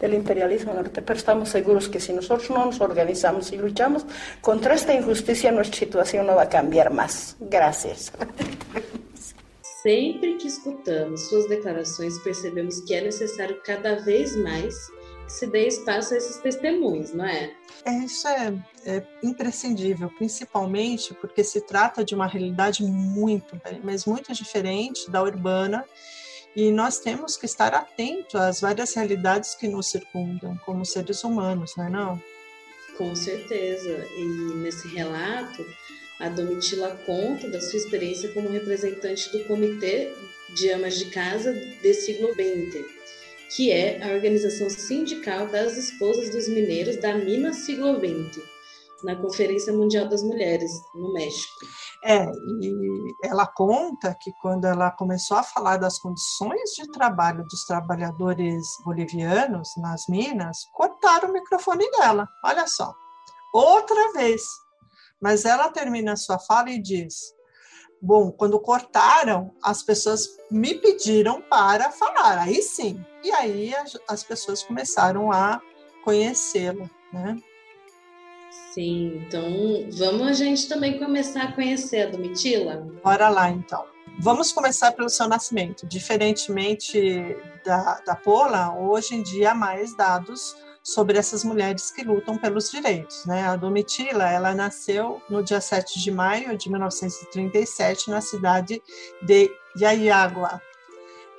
del 0.00 0.14
imperialismo 0.14 0.74
norte, 0.74 1.02
pero 1.02 1.18
estamos 1.18 1.48
seguros 1.48 1.88
que 1.88 2.00
si 2.00 2.12
nosotros 2.12 2.50
no 2.50 2.64
nos 2.64 2.80
organizamos 2.80 3.52
y 3.52 3.56
luchamos 3.56 4.04
contra 4.40 4.74
esta 4.74 4.94
injusticia, 4.94 5.52
nuestra 5.52 5.78
situación 5.78 6.26
no 6.26 6.36
va 6.36 6.42
a 6.42 6.48
cambiar 6.48 6.92
más. 6.92 7.36
Gracias. 7.40 8.12
Sempre 9.82 10.38
que 10.38 10.48
escutamos 10.48 11.28
suas 11.28 11.46
declarações, 11.48 12.18
percebemos 12.20 12.80
que 12.80 12.94
é 12.94 13.02
necessário 13.02 13.60
cada 13.62 13.96
vez 13.96 14.34
mais 14.34 14.74
que 15.26 15.32
se 15.32 15.46
dê 15.46 15.66
espaço 15.66 16.14
a 16.14 16.16
esses 16.16 16.38
testemunhos, 16.38 17.12
não 17.12 17.26
é? 17.26 17.52
É, 17.84 17.92
isso 17.98 18.26
é, 18.26 18.54
é, 18.86 19.02
imprescindível, 19.22 20.10
principalmente 20.16 21.12
porque 21.14 21.44
se 21.44 21.60
trata 21.60 22.02
de 22.02 22.14
uma 22.14 22.26
realidade 22.26 22.82
muito, 22.82 23.60
mas 23.82 24.06
muito 24.06 24.32
diferente 24.32 25.10
da 25.10 25.22
urbana 25.22 25.84
e 26.56 26.70
nós 26.70 26.98
temos 27.00 27.36
que 27.36 27.46
estar 27.46 27.74
atentos 27.74 28.34
às 28.34 28.60
várias 28.60 28.94
realidades 28.94 29.54
que 29.54 29.66
nos 29.66 29.90
circundam 29.90 30.56
como 30.64 30.84
seres 30.84 31.24
humanos, 31.24 31.74
não 31.76 31.86
é 31.86 31.90
não? 31.90 32.22
Com 32.96 33.14
certeza. 33.16 34.06
E 34.16 34.24
nesse 34.56 34.86
relato, 34.88 35.66
a 36.20 36.28
Domitila 36.28 36.96
conta 37.04 37.48
da 37.48 37.60
sua 37.60 37.78
experiência 37.78 38.32
como 38.32 38.48
representante 38.48 39.30
do 39.32 39.44
Comitê 39.44 40.12
de 40.54 40.70
Amas 40.70 40.96
de 40.96 41.06
Casa 41.06 41.52
de 41.52 41.94
siglo 41.94 42.32
XX, 42.34 42.84
que 43.56 43.72
é 43.72 44.00
a 44.02 44.14
organização 44.14 44.70
sindical 44.70 45.48
das 45.48 45.76
esposas 45.76 46.30
dos 46.30 46.48
mineiros 46.48 46.96
da 46.96 47.16
Mina 47.16 47.52
Siglo 47.52 47.98
XX, 47.98 48.53
na 49.04 49.14
Conferência 49.16 49.72
Mundial 49.72 50.08
das 50.08 50.22
Mulheres, 50.22 50.72
no 50.94 51.12
México. 51.12 51.66
É, 52.04 52.24
e 52.24 53.14
ela 53.22 53.46
conta 53.46 54.16
que 54.20 54.32
quando 54.40 54.64
ela 54.64 54.90
começou 54.90 55.36
a 55.36 55.42
falar 55.42 55.76
das 55.76 55.98
condições 55.98 56.70
de 56.76 56.90
trabalho 56.90 57.44
dos 57.44 57.64
trabalhadores 57.64 58.66
bolivianos 58.84 59.68
nas 59.76 60.06
minas, 60.08 60.58
cortaram 60.72 61.28
o 61.28 61.32
microfone 61.32 61.88
dela. 61.92 62.28
Olha 62.44 62.66
só, 62.66 62.92
outra 63.52 64.12
vez. 64.12 64.42
Mas 65.20 65.44
ela 65.44 65.70
termina 65.70 66.12
a 66.12 66.16
sua 66.16 66.38
fala 66.38 66.70
e 66.70 66.80
diz: 66.80 67.14
Bom, 68.00 68.30
quando 68.32 68.60
cortaram, 68.60 69.54
as 69.62 69.82
pessoas 69.82 70.28
me 70.50 70.74
pediram 70.74 71.40
para 71.42 71.90
falar. 71.90 72.38
Aí 72.38 72.62
sim. 72.62 73.04
E 73.22 73.30
aí 73.32 73.74
as, 73.74 73.98
as 74.08 74.22
pessoas 74.22 74.62
começaram 74.62 75.30
a 75.32 75.60
conhecê-la, 76.04 76.90
né? 77.12 77.38
Sim, 78.74 79.22
então 79.24 79.88
vamos 79.92 80.26
a 80.26 80.32
gente 80.32 80.68
também 80.68 80.98
começar 80.98 81.44
a 81.44 81.52
conhecer 81.52 82.08
a 82.08 82.10
Domitila? 82.10 82.86
Bora 83.04 83.28
lá, 83.28 83.48
então. 83.48 83.84
Vamos 84.18 84.52
começar 84.52 84.92
pelo 84.92 85.08
seu 85.08 85.28
nascimento. 85.28 85.86
Diferentemente 85.86 87.36
da, 87.64 88.00
da 88.00 88.16
Pola, 88.16 88.76
hoje 88.76 89.14
em 89.14 89.22
dia 89.22 89.52
há 89.52 89.54
mais 89.54 89.96
dados 89.96 90.56
sobre 90.82 91.16
essas 91.18 91.42
mulheres 91.44 91.90
que 91.90 92.04
lutam 92.04 92.36
pelos 92.36 92.70
direitos. 92.70 93.24
Né? 93.26 93.42
A 93.42 93.56
Domitila 93.56 94.28
ela 94.28 94.54
nasceu 94.54 95.22
no 95.30 95.42
dia 95.42 95.60
7 95.60 96.00
de 96.00 96.10
maio 96.10 96.56
de 96.58 96.68
1937 96.68 98.10
na 98.10 98.20
cidade 98.20 98.82
de 99.22 99.50
Yayagua, 99.76 100.60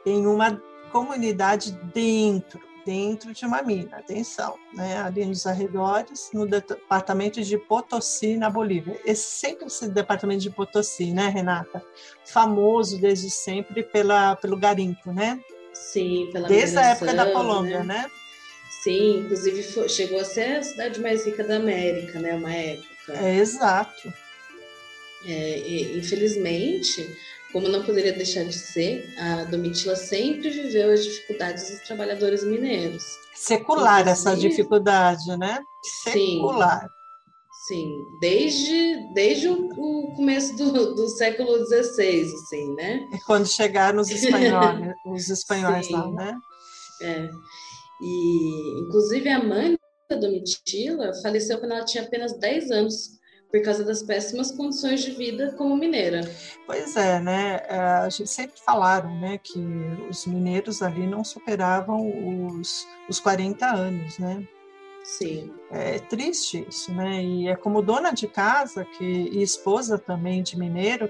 em 0.05 0.25
uma 0.25 0.61
comunidade 0.91 1.71
dentro 1.93 2.74
dentro 2.85 3.33
de 3.33 3.45
uma 3.45 3.61
mina, 3.61 3.97
atenção, 3.97 4.57
né? 4.73 4.97
ali 4.97 5.25
nos 5.25 5.47
arredores, 5.47 6.29
no 6.31 6.45
departamento 6.45 7.41
de 7.41 7.57
Potosí, 7.57 8.37
na 8.37 8.49
Bolívia. 8.49 8.99
Esse, 9.03 9.23
sempre 9.23 9.65
esse 9.65 9.89
departamento 9.89 10.41
de 10.41 10.49
Potosí, 10.49 11.11
né, 11.11 11.27
Renata? 11.27 11.83
Famoso 12.25 12.99
desde 12.99 13.29
sempre 13.29 13.81
pela, 13.81 14.35
pelo 14.35 14.55
garimpo, 14.55 15.11
né? 15.11 15.39
Sim, 15.73 16.29
pela 16.31 16.47
Desde 16.47 16.77
a 16.77 16.91
época 16.91 17.13
da 17.13 17.31
Colômbia, 17.31 17.83
né? 17.83 18.03
né? 18.03 18.11
Sim, 18.83 19.21
inclusive 19.21 19.63
foi, 19.63 19.89
chegou 19.89 20.19
a 20.19 20.23
ser 20.23 20.57
a 20.57 20.63
cidade 20.63 21.01
mais 21.01 21.25
rica 21.25 21.43
da 21.43 21.55
América, 21.55 22.19
né? 22.19 22.35
Uma 22.35 22.53
época. 22.53 23.13
É, 23.13 23.37
exato. 23.37 24.13
É, 25.25 25.57
e, 25.59 25.97
infelizmente, 25.97 27.09
como 27.55 27.69
não 27.69 27.85
poderia 27.85 28.11
deixar 28.11 28.43
de 28.43 28.51
ser, 28.51 29.15
a 29.17 29.45
Domitila 29.45 29.95
sempre 29.95 30.49
viveu 30.49 30.91
as 30.91 31.05
dificuldades 31.05 31.69
dos 31.69 31.87
trabalhadores 31.87 32.43
mineiros. 32.43 33.01
Secular 33.33 34.05
essa 34.05 34.35
dificuldade, 34.35 35.25
né? 35.37 35.57
Secular. 36.03 36.81
Sim. 36.81 36.87
Sim, 37.67 37.97
desde, 38.19 39.13
desde 39.13 39.47
o, 39.47 40.13
começo 40.17 40.53
do, 40.57 40.95
do 40.95 41.07
século 41.07 41.65
XVI, 41.65 42.23
assim, 42.23 42.75
né? 42.75 43.07
E 43.13 43.19
quando 43.25 43.47
chegaram 43.47 44.01
os 44.01 44.09
espanhóis, 44.09 44.93
os 45.07 45.29
espanhóis 45.29 45.89
lá, 45.89 46.11
né? 46.11 46.37
É. 47.01 47.29
E, 48.01 48.81
inclusive, 48.81 49.29
a 49.29 49.41
mãe 49.41 49.77
da 50.09 50.17
Domitila 50.17 51.13
faleceu 51.23 51.57
quando 51.57 51.71
ela 51.71 51.85
tinha 51.85 52.03
apenas 52.03 52.37
10 52.37 52.69
anos, 52.71 53.11
por 53.51 53.61
causa 53.61 53.83
das 53.83 54.03
péssimas 54.03 54.51
condições 54.51 55.01
de 55.01 55.11
vida 55.11 55.53
como 55.57 55.75
mineira. 55.75 56.21
Pois 56.65 56.95
é, 56.95 57.19
né? 57.19 57.61
É, 57.67 57.77
a 57.77 58.09
gente 58.09 58.29
sempre 58.29 58.59
falaram, 58.59 59.17
né, 59.19 59.39
que 59.41 59.59
os 60.09 60.25
mineiros 60.25 60.81
ali 60.81 61.07
não 61.07 61.23
superavam 61.23 62.47
os, 62.47 62.85
os 63.09 63.19
40 63.19 63.65
anos, 63.65 64.19
né? 64.19 64.45
Sim. 65.03 65.53
É 65.69 65.99
triste 65.99 66.65
isso, 66.67 66.91
né? 66.91 67.23
E 67.23 67.47
é 67.47 67.55
como 67.55 67.81
dona 67.81 68.11
de 68.11 68.27
casa 68.27 68.83
que, 68.83 69.05
e 69.05 69.41
esposa 69.41 69.99
também 69.99 70.41
de 70.41 70.57
mineiro, 70.57 71.09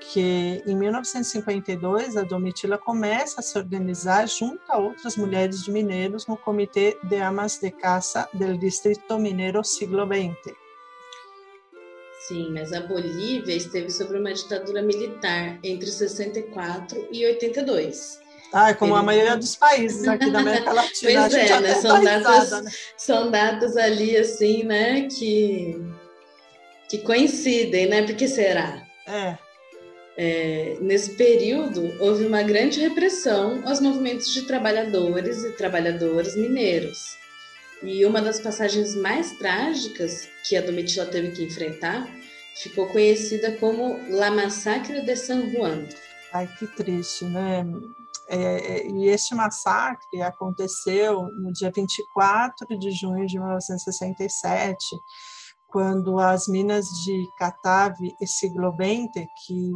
que 0.00 0.62
em 0.66 0.74
1952 0.74 2.16
a 2.16 2.22
Domitila 2.22 2.78
começa 2.78 3.40
a 3.40 3.42
se 3.42 3.58
organizar 3.58 4.26
junto 4.26 4.62
a 4.68 4.78
outras 4.78 5.16
mulheres 5.16 5.62
de 5.64 5.70
mineiros 5.70 6.26
no 6.26 6.36
Comitê 6.36 6.98
de 7.04 7.16
Amas 7.16 7.58
de 7.58 7.70
Casa 7.70 8.28
do 8.32 8.56
Distrito 8.56 9.18
Mineiro 9.18 9.62
Siglo 9.62 10.06
XX. 10.06 10.56
Sim, 12.28 12.50
mas 12.52 12.74
a 12.74 12.80
Bolívia 12.82 13.54
esteve 13.54 13.88
sob 13.88 14.14
uma 14.18 14.34
ditadura 14.34 14.82
militar 14.82 15.58
entre 15.64 15.90
64 15.90 17.08
e 17.10 17.24
82. 17.24 18.20
Ah, 18.52 18.74
como 18.74 18.92
Ele... 18.92 19.00
a 19.00 19.02
maioria 19.02 19.36
dos 19.36 19.56
países 19.56 20.06
aqui 20.06 20.30
da 20.30 20.40
América 20.40 20.70
Latina. 20.74 21.22
pois 21.22 21.34
é, 21.34 21.60
né? 21.60 21.74
São 21.76 22.04
datas, 22.04 22.50
né? 22.50 22.70
são 22.98 23.30
datas 23.30 23.76
ali, 23.78 24.14
assim, 24.14 24.62
né? 24.62 25.08
Que, 25.08 25.82
que 26.90 26.98
coincidem, 26.98 27.88
né? 27.88 28.02
Por 28.02 28.14
que 28.14 28.28
será? 28.28 28.86
É. 29.06 29.38
É, 30.18 30.76
nesse 30.82 31.14
período, 31.14 31.94
houve 31.98 32.26
uma 32.26 32.42
grande 32.42 32.78
repressão 32.78 33.62
aos 33.64 33.80
movimentos 33.80 34.34
de 34.34 34.42
trabalhadores 34.42 35.44
e 35.44 35.52
trabalhadoras 35.52 36.36
mineiros. 36.36 36.98
E 37.82 38.04
uma 38.04 38.20
das 38.20 38.40
passagens 38.40 38.94
mais 38.94 39.32
trágicas 39.32 40.28
que 40.48 40.56
a 40.56 40.60
Domitila 40.60 41.06
teve 41.06 41.30
que 41.30 41.44
enfrentar 41.44 42.08
ficou 42.56 42.88
conhecida 42.88 43.56
como 43.58 43.98
La 44.10 44.30
Massacre 44.30 45.02
de 45.02 45.16
San 45.16 45.48
Juan. 45.50 45.86
Ai, 46.32 46.48
que 46.58 46.66
triste, 46.66 47.24
né? 47.24 47.64
É, 48.28 48.36
é, 48.36 48.86
e 48.86 49.08
este 49.08 49.34
massacre 49.34 50.20
aconteceu 50.20 51.22
no 51.22 51.50
dia 51.52 51.72
24 51.74 52.78
de 52.78 52.90
junho 52.90 53.26
de 53.26 53.38
1967, 53.38 54.84
quando 55.68 56.18
as 56.18 56.46
minas 56.46 56.86
de 57.04 57.26
Catave 57.38 58.14
e 58.20 58.26
Siglobente, 58.26 59.26
que 59.46 59.72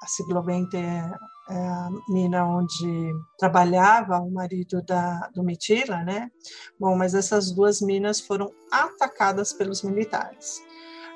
a 0.00 0.06
Siglobente 0.06 0.76
é, 0.76 1.10
é 1.48 2.12
mina 2.12 2.44
onde 2.44 3.12
trabalhava 3.38 4.18
o 4.18 4.30
marido 4.30 4.82
da, 4.82 5.30
do 5.34 5.42
Mitila, 5.42 6.02
né? 6.02 6.30
Bom, 6.78 6.96
mas 6.96 7.14
essas 7.14 7.52
duas 7.52 7.80
minas 7.80 8.20
foram 8.20 8.52
atacadas 8.70 9.52
pelos 9.52 9.82
militares. 9.82 10.62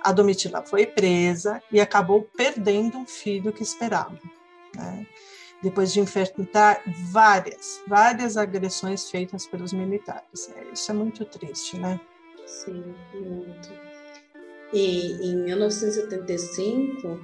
A 0.03 0.13
Domitila 0.13 0.63
foi 0.63 0.87
presa 0.87 1.63
e 1.71 1.81
acabou 1.81 2.23
perdendo 2.37 2.97
um 2.97 3.07
filho 3.07 3.53
que 3.53 3.63
esperava. 3.63 4.19
Né? 4.75 5.07
depois 5.63 5.93
de 5.93 6.01
enfrentar 6.01 6.83
várias, 7.11 7.83
várias 7.87 8.37
agressões 8.37 9.11
feitas 9.11 9.47
pelos 9.47 9.73
militares. 9.73 10.51
É, 10.57 10.73
isso 10.73 10.91
é 10.91 10.95
muito 10.95 11.25
triste, 11.25 11.79
né? 11.79 12.01
Sim, 12.47 12.95
muito. 13.15 13.69
E 14.73 15.31
em 15.31 15.37
1975, 15.45 17.21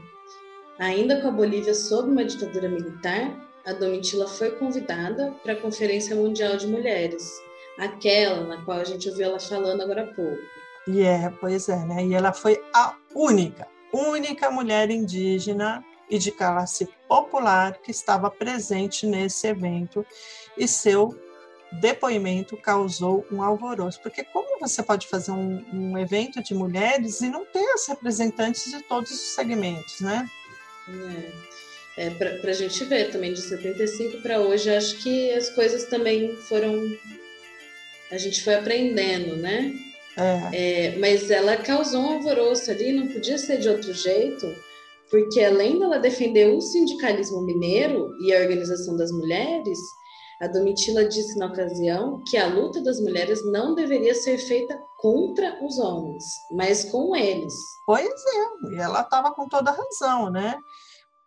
ainda 0.78 1.20
com 1.20 1.28
a 1.28 1.32
Bolívia 1.32 1.74
sob 1.74 2.10
uma 2.10 2.24
ditadura 2.24 2.68
militar, 2.68 3.34
a 3.66 3.72
Domitila 3.72 4.28
foi 4.28 4.52
convidada 4.52 5.34
para 5.42 5.54
a 5.54 5.60
Conferência 5.60 6.14
Mundial 6.14 6.56
de 6.56 6.66
Mulheres, 6.66 7.32
aquela 7.78 8.44
na 8.44 8.64
qual 8.64 8.78
a 8.78 8.84
gente 8.84 9.08
ouviu 9.08 9.26
ela 9.26 9.40
falando 9.40 9.82
agora 9.82 10.04
há 10.04 10.14
pouco. 10.14 10.42
E 10.86 11.02
é, 11.02 11.32
pois 11.40 11.68
é, 11.68 11.84
né? 11.84 12.04
E 12.04 12.14
ela 12.14 12.32
foi 12.32 12.62
a 12.72 12.94
única, 13.12 13.66
única 13.92 14.50
mulher 14.50 14.88
indígena 14.88 15.84
e 16.08 16.18
de 16.18 16.30
classe 16.30 16.88
popular 17.08 17.78
que 17.78 17.90
estava 17.90 18.30
presente 18.30 19.04
nesse 19.04 19.48
evento 19.48 20.06
e 20.56 20.68
seu 20.68 21.18
depoimento 21.80 22.56
causou 22.56 23.26
um 23.32 23.42
alvoroço. 23.42 24.00
Porque 24.00 24.22
como 24.22 24.60
você 24.60 24.82
pode 24.82 25.08
fazer 25.08 25.32
um, 25.32 25.64
um 25.72 25.98
evento 25.98 26.40
de 26.40 26.54
mulheres 26.54 27.20
e 27.20 27.28
não 27.28 27.44
ter 27.44 27.68
as 27.72 27.88
representantes 27.88 28.70
de 28.70 28.80
todos 28.82 29.10
os 29.10 29.34
segmentos, 29.34 30.00
né? 30.00 30.28
É, 31.96 32.06
é 32.06 32.10
para 32.10 32.50
a 32.50 32.54
gente 32.54 32.84
ver 32.84 33.10
também 33.10 33.32
de 33.32 33.40
75 33.40 34.18
para 34.22 34.40
hoje, 34.40 34.70
acho 34.70 34.96
que 35.02 35.30
as 35.32 35.50
coisas 35.50 35.84
também 35.84 36.36
foram. 36.36 36.96
A 38.10 38.18
gente 38.18 38.42
foi 38.42 38.54
aprendendo, 38.54 39.36
né? 39.36 39.72
É. 40.16 40.90
É, 40.92 40.98
mas 40.98 41.30
ela 41.30 41.56
causou 41.56 42.00
um 42.00 42.10
alvoroço 42.14 42.70
ali, 42.70 42.92
não 42.92 43.08
podia 43.08 43.36
ser 43.36 43.58
de 43.58 43.68
outro 43.68 43.92
jeito 43.92 44.46
porque 45.10 45.40
além 45.40 45.78
dela 45.78 45.98
defender 45.98 46.48
o 46.48 46.60
sindicalismo 46.60 47.42
mineiro 47.42 48.16
e 48.20 48.34
a 48.34 48.40
organização 48.40 48.96
das 48.96 49.10
mulheres, 49.12 49.78
a 50.40 50.46
Domitila 50.46 51.08
disse 51.08 51.38
na 51.38 51.46
ocasião 51.46 52.22
que 52.28 52.36
a 52.36 52.46
luta 52.46 52.82
das 52.82 53.00
mulheres 53.00 53.44
não 53.50 53.74
deveria 53.74 54.14
ser 54.14 54.36
feita 54.38 54.78
contra 54.98 55.58
os 55.64 55.78
homens, 55.78 56.24
mas 56.52 56.84
com 56.84 57.16
eles. 57.16 57.54
Pois 57.86 58.06
é, 58.06 58.74
e 58.74 58.80
ela 58.80 59.00
estava 59.00 59.32
com 59.32 59.48
toda 59.48 59.70
razão, 59.70 60.30
né? 60.30 60.58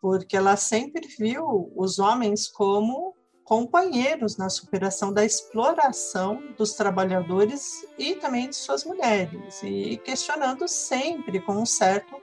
Porque 0.02 0.38
ela 0.38 0.56
sempre 0.56 1.08
viu 1.08 1.72
os 1.76 1.98
homens 1.98 2.48
como 2.48 3.16
companheiros 3.44 4.38
na 4.38 4.48
superação 4.48 5.12
da 5.12 5.26
exploração 5.26 6.40
dos 6.56 6.74
trabalhadores 6.74 7.84
e 7.98 8.14
também 8.14 8.48
de 8.50 8.56
suas 8.56 8.86
mulheres, 8.86 9.64
e 9.64 9.98
questionando 9.98 10.68
sempre 10.68 11.42
com 11.42 11.54
um 11.54 11.66
certo 11.66 12.16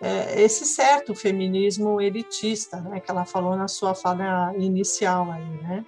é, 0.00 0.40
esse 0.42 0.64
certo 0.66 1.14
feminismo 1.14 2.00
elitista, 2.00 2.80
né, 2.80 3.00
que 3.00 3.10
ela 3.10 3.24
falou 3.24 3.56
na 3.56 3.66
sua 3.66 3.94
fala 3.94 4.54
inicial 4.56 5.30
aí, 5.32 5.62
né? 5.62 5.84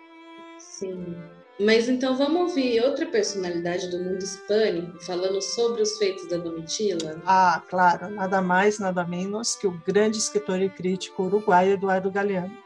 Sim. 0.79 1.17
Mas 1.59 1.89
então 1.89 2.17
vamos 2.17 2.51
ouvir 2.51 2.81
outra 2.85 3.05
personalidade 3.05 3.91
do 3.91 3.99
mundo 3.99 4.23
hispânico 4.23 5.03
falando 5.05 5.43
sobre 5.43 5.83
os 5.83 5.99
feitos 5.99 6.29
da 6.29 6.37
Domitila? 6.37 7.21
Ah, 7.27 7.61
claro, 7.69 8.09
nada 8.11 8.41
mais, 8.41 8.79
nada 8.79 9.05
menos 9.05 9.57
que 9.57 9.67
o 9.67 9.73
grande 9.85 10.19
escritor 10.19 10.63
e 10.63 10.69
crítico 10.69 11.25
uruguaio 11.25 11.73
Eduardo 11.73 12.13
Galeano. 12.13 12.57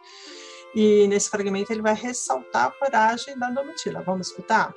E 0.74 1.06
nesse 1.08 1.30
fragmento 1.30 1.72
ele 1.72 1.80
vai 1.80 1.94
ressaltar 1.94 2.66
a 2.66 2.70
coragem 2.70 3.38
da 3.38 3.48
Domitila. 3.48 4.02
Vamos 4.02 4.26
escutar? 4.26 4.74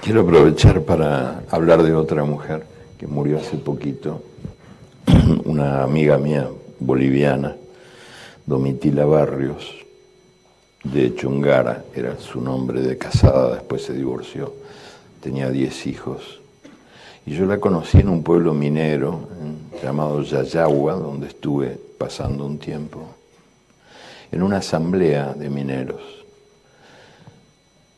Quiero 0.00 0.20
aprovechar 0.20 0.80
para 0.82 1.42
hablar 1.50 1.82
de 1.82 1.92
otra 1.92 2.24
mujer 2.24 2.64
que 2.96 3.08
murió 3.08 3.38
hace 3.38 3.56
poquito, 3.56 4.20
una 5.44 5.82
amiga 5.82 6.18
mía 6.18 6.48
boliviana, 6.78 7.56
Domitila 8.46 9.04
Barrios, 9.04 9.74
de 10.82 11.14
Chungara, 11.14 11.84
era 11.94 12.18
su 12.18 12.40
nombre 12.40 12.82
de 12.82 12.98
casada, 12.98 13.54
después 13.54 13.82
se 13.82 13.94
divorció, 13.94 14.54
tenía 15.20 15.50
10 15.50 15.86
hijos. 15.86 16.40
Y 17.26 17.34
yo 17.34 17.46
la 17.46 17.58
conocí 17.58 17.98
en 17.98 18.10
un 18.10 18.22
pueblo 18.22 18.52
minero 18.52 19.28
llamado 19.82 20.22
Yayagua, 20.22 20.94
donde 20.94 21.28
estuve 21.28 21.78
pasando 21.98 22.44
un 22.44 22.58
tiempo, 22.58 23.06
en 24.30 24.42
una 24.42 24.58
asamblea 24.58 25.32
de 25.32 25.48
mineros. 25.48 26.02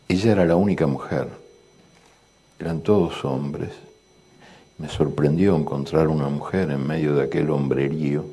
Ella 0.09 0.33
era 0.33 0.45
la 0.45 0.55
única 0.55 0.87
mujer 0.87 1.29
eran 2.59 2.81
todos 2.81 3.25
hombres. 3.25 3.71
Me 4.79 4.89
sorprendió 4.89 5.57
encontrar 5.57 6.09
una 6.09 6.29
mujer 6.29 6.71
en 6.71 6.87
medio 6.87 7.15
de 7.15 7.25
aquel 7.25 7.51
hombrerío 7.51 8.25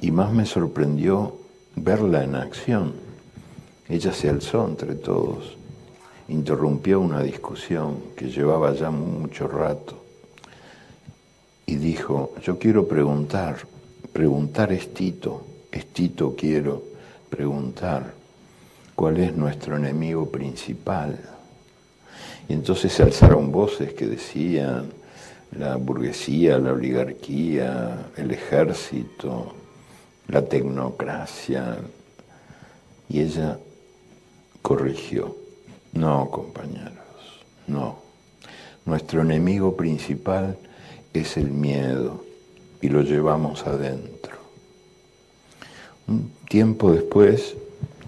y 0.00 0.10
más 0.10 0.32
me 0.32 0.46
sorprendió 0.46 1.36
verla 1.76 2.24
en 2.24 2.34
acción. 2.34 2.94
Ella 3.88 4.12
se 4.12 4.30
alzó 4.30 4.66
entre 4.66 4.94
todos, 4.94 5.56
interrumpió 6.28 7.00
una 7.00 7.22
discusión 7.22 7.98
que 8.16 8.30
llevaba 8.30 8.72
ya 8.72 8.90
mucho 8.90 9.48
rato 9.48 10.02
y 11.66 11.76
dijo, 11.76 12.32
yo 12.42 12.58
quiero 12.58 12.88
preguntar, 12.88 13.56
preguntar 14.12 14.72
es 14.72 14.94
Tito, 14.94 15.44
es 15.70 15.86
Tito 15.86 16.34
quiero 16.36 16.82
preguntar 17.28 18.14
cuál 18.94 19.18
es 19.18 19.34
nuestro 19.36 19.76
enemigo 19.76 20.30
principal. 20.30 21.18
Y 22.48 22.54
entonces 22.54 22.92
se 22.92 23.02
alzaron 23.02 23.52
voces 23.52 23.94
que 23.94 24.06
decían 24.06 25.01
la 25.52 25.76
burguesía, 25.76 26.58
la 26.58 26.72
oligarquía, 26.72 28.10
el 28.16 28.30
ejército, 28.30 29.54
la 30.28 30.42
tecnocracia. 30.42 31.78
Y 33.08 33.20
ella 33.20 33.58
corrigió, 34.62 35.36
no 35.92 36.30
compañeros, 36.30 37.44
no. 37.66 37.98
Nuestro 38.84 39.20
enemigo 39.20 39.76
principal 39.76 40.56
es 41.12 41.36
el 41.36 41.50
miedo 41.50 42.24
y 42.80 42.88
lo 42.88 43.02
llevamos 43.02 43.66
adentro. 43.66 44.36
Un 46.08 46.32
tiempo 46.48 46.92
después, 46.92 47.54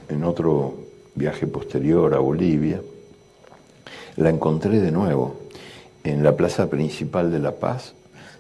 en 0.09 0.25
otro 0.25 0.75
viaje 1.15 1.47
posterior 1.47 2.15
a 2.15 2.19
Bolivia, 2.19 2.81
la 4.17 4.31
encontré 4.31 4.81
de 4.81 4.91
nuevo 4.91 5.44
en 6.05 6.23
la 6.23 6.37
plaza 6.37 6.69
principal 6.69 7.33
de 7.33 7.39
La 7.39 7.53
Paz, 7.53 7.95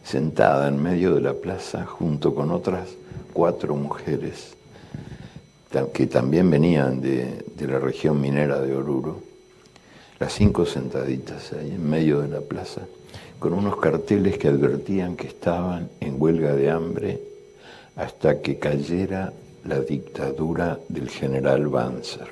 sentada 0.04 0.68
en 0.68 0.82
medio 0.82 1.14
de 1.14 1.22
la 1.22 1.32
plaza 1.32 1.86
junto 1.86 2.34
con 2.34 2.50
otras 2.50 2.90
cuatro 3.32 3.74
mujeres 3.74 4.54
que 5.92 6.06
también 6.06 6.50
venían 6.50 7.00
de, 7.00 7.44
de 7.56 7.66
la 7.66 7.80
región 7.80 8.20
minera 8.20 8.60
de 8.60 8.76
Oruro, 8.76 9.22
las 10.20 10.32
cinco 10.32 10.66
sentaditas 10.66 11.52
ahí 11.52 11.72
en 11.72 11.90
medio 11.90 12.20
de 12.20 12.28
la 12.28 12.40
plaza, 12.40 12.82
con 13.40 13.54
unos 13.54 13.78
carteles 13.78 14.38
que 14.38 14.48
advertían 14.48 15.16
que 15.16 15.26
estaban 15.26 15.88
en 16.00 16.20
huelga 16.22 16.54
de 16.54 16.70
hambre 16.70 17.20
hasta 17.96 18.40
que 18.40 18.58
cayera 18.58 19.32
la 19.64 19.80
dictadura 19.80 20.78
del 20.88 21.08
general 21.08 21.66
Banzer. 21.66 22.28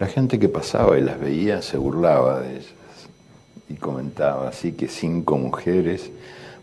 La 0.00 0.06
gente 0.06 0.38
que 0.38 0.48
pasaba 0.48 0.98
y 0.98 1.02
las 1.02 1.20
veía 1.20 1.62
se 1.62 1.76
burlaba 1.76 2.40
de 2.40 2.56
ellas 2.56 2.77
y 3.68 3.74
comentaba 3.74 4.48
así 4.48 4.72
que 4.72 4.88
cinco 4.88 5.36
mujeres 5.36 6.10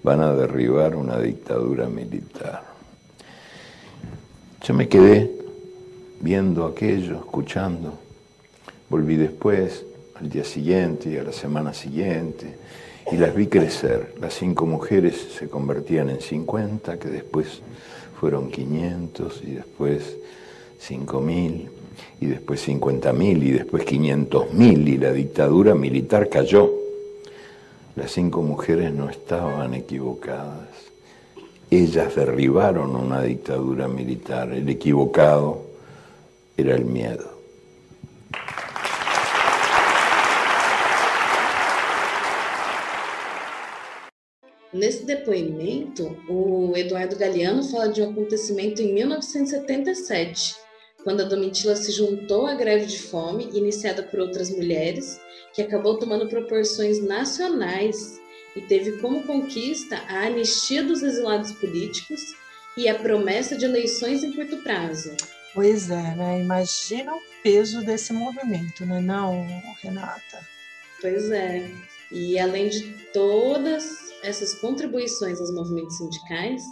van 0.04 0.22
a 0.22 0.34
derribar 0.34 0.96
una 0.96 1.20
dictadura 1.20 1.88
militar. 1.88 2.64
Yo 4.62 4.74
me 4.74 4.88
quedé 4.88 5.32
viendo 6.22 6.66
aquello, 6.66 7.18
escuchando. 7.18 8.00
Volví 8.90 9.16
después, 9.16 9.86
al 10.16 10.30
día 10.30 10.44
siguiente 10.44 11.10
y 11.10 11.18
a 11.18 11.24
la 11.24 11.32
semana 11.32 11.74
siguiente, 11.74 12.56
y 13.12 13.18
las 13.18 13.36
vi 13.36 13.48
crecer. 13.48 14.16
Las 14.20 14.34
cinco 14.34 14.66
mujeres 14.66 15.16
se 15.38 15.50
convertían 15.50 16.10
en 16.10 16.22
50, 16.22 16.98
que 16.98 17.10
después 17.10 17.62
fueron 18.20 18.50
500 18.50 19.42
y 19.44 19.52
después 19.52 20.18
5000 20.80 21.70
y 22.22 22.26
después 22.28 22.68
50.000 22.68 23.44
y 23.44 23.52
después 23.52 23.86
500.000 23.86 24.88
y 24.88 24.98
la 24.98 25.12
dictadura 25.12 25.76
militar 25.76 26.30
cayó. 26.30 26.85
Las 27.96 28.12
cinco 28.12 28.42
mujeres 28.42 28.94
no 28.94 29.10
estaban 29.10 29.74
equivocadas. 29.74 30.68
Ellas 31.72 32.14
derribaron 32.14 32.94
una 32.94 33.22
dictadura 33.22 33.88
militar. 33.88 34.52
El 34.52 34.68
equivocado 34.68 35.62
era 36.58 36.76
el 36.76 36.84
miedo. 36.84 37.36
Nesse 44.74 45.06
depoimento, 45.06 46.18
o 46.28 46.74
Eduardo 46.76 47.16
Galeano 47.18 47.64
fala 47.64 47.88
de 47.88 48.02
um 48.02 48.12
acontecimento 48.12 48.82
em 48.82 48.94
1977, 48.94 50.65
quando 51.06 51.22
a 51.22 51.26
Domitila 51.26 51.76
se 51.76 51.92
juntou 51.92 52.48
à 52.48 52.56
greve 52.56 52.88
de 52.88 53.00
fome 53.00 53.48
iniciada 53.54 54.02
por 54.02 54.20
outras 54.20 54.50
mulheres, 54.50 55.22
que 55.54 55.62
acabou 55.62 56.00
tomando 56.00 56.28
proporções 56.28 57.00
nacionais 57.00 58.20
e 58.56 58.62
teve 58.62 58.94
como 58.98 59.22
conquista 59.22 59.98
a 60.10 60.26
anistia 60.26 60.84
dos 60.84 61.04
exilados 61.04 61.52
políticos 61.52 62.34
e 62.76 62.90
a 62.90 62.96
promessa 62.96 63.56
de 63.56 63.66
eleições 63.66 64.24
em 64.24 64.34
curto 64.34 64.58
prazo. 64.64 65.16
Pois 65.54 65.92
é, 65.92 66.16
né? 66.16 66.42
Imagina 66.42 67.16
o 67.16 67.22
peso 67.44 67.86
desse 67.86 68.12
movimento, 68.12 68.84
né? 68.84 69.00
Não, 69.00 69.46
Renata? 69.84 70.40
Pois 71.00 71.30
é. 71.30 71.70
E 72.12 72.40
além 72.40 72.68
de 72.68 72.82
todas 73.14 73.86
essas 74.24 74.56
contribuições 74.56 75.40
aos 75.40 75.54
movimentos 75.54 75.98
sindicais, 75.98 76.64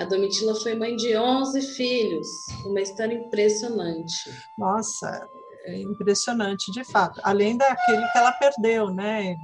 a 0.00 0.04
Domitila 0.04 0.54
foi 0.54 0.74
mãe 0.74 0.96
de 0.96 1.14
11 1.14 1.60
filhos, 1.60 2.26
uma 2.64 2.80
história 2.80 3.14
impressionante. 3.14 4.30
Nossa, 4.58 5.28
é 5.64 5.78
impressionante, 5.78 6.72
de 6.72 6.82
fato. 6.84 7.20
Além 7.22 7.58
daquele 7.58 8.06
que 8.08 8.18
ela 8.18 8.32
perdeu, 8.32 8.88
né? 8.88 9.36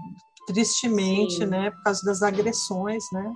Tristemente, 0.47 1.37
Sim. 1.37 1.47
né? 1.47 1.71
Por 1.71 1.83
causa 1.83 2.03
das 2.07 2.23
agressões, 2.23 3.05
né? 3.13 3.35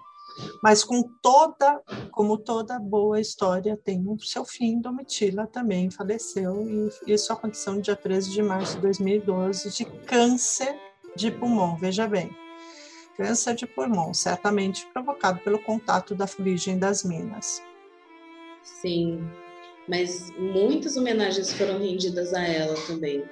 Mas 0.62 0.83
com 0.83 1.02
toda, 1.20 1.83
como 2.11 2.38
toda 2.38 2.78
boa 2.78 3.20
história, 3.20 3.78
tem 3.85 4.02
o 4.09 4.18
seu 4.20 4.44
fim. 4.46 4.80
Domitila 4.80 5.46
também 5.46 5.90
faleceu, 5.90 6.66
e 7.06 7.12
isso 7.12 7.30
aconteceu 7.33 7.74
no 7.74 7.83
dia 7.83 7.96
13 7.96 8.30
de 8.30 8.42
março 8.42 8.76
de 8.76 8.80
2012, 8.80 9.76
de 9.76 9.85
câncer 9.85 10.74
de 11.14 11.30
pulmão, 11.30 11.76
veja 11.76 12.06
bem 12.06 12.35
câncer 13.20 13.54
de 13.54 13.66
pulmão, 13.66 14.14
certamente 14.14 14.87
provocado 14.94 15.40
pelo 15.40 15.59
contato 15.59 16.14
da 16.14 16.26
fuligem 16.26 16.78
das 16.78 17.04
minas. 17.04 17.62
Sim, 18.62 19.22
mas 19.87 20.33
muitas 20.38 20.96
homenagens 20.96 21.52
foram 21.52 21.78
rendidas 21.78 22.33
a 22.33 22.42
ela 22.42 22.74
também. 22.87 23.22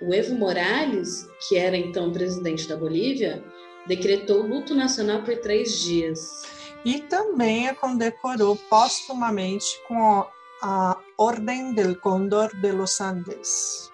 O 0.00 0.14
Evo 0.14 0.36
Morales, 0.36 1.28
que 1.48 1.56
era 1.58 1.76
então 1.76 2.12
presidente 2.12 2.68
da 2.68 2.76
Bolívia, 2.76 3.42
decretou 3.88 4.46
luto 4.46 4.76
nacional 4.76 5.22
por 5.24 5.36
três 5.38 5.80
dias. 5.80 6.44
E 6.84 7.00
também 7.00 7.68
a 7.68 7.74
condecorou 7.74 8.54
póstumamente 8.70 9.66
com 9.88 10.24
a 10.62 11.00
Ordem 11.18 11.74
del 11.74 11.96
Cóndor 11.96 12.54
de 12.60 12.70
los 12.70 13.00
Andes 13.00 13.91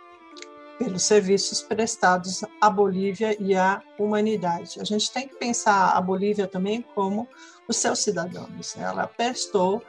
pelos 0.78 1.02
serviços 1.02 1.60
prestados 1.60 2.44
à 2.60 2.70
Bolívia 2.70 3.36
e 3.40 3.54
à 3.54 3.82
humanidade. 3.98 4.80
A 4.80 4.84
gente 4.84 5.10
tem 5.10 5.26
que 5.26 5.34
pensar 5.34 5.90
a 5.90 6.00
Bolívia 6.00 6.46
também 6.46 6.82
como 6.94 7.28
os 7.66 7.76
seus 7.76 7.98
cidadãos. 7.98 8.76
Ela 8.76 9.06
prestou 9.06 9.82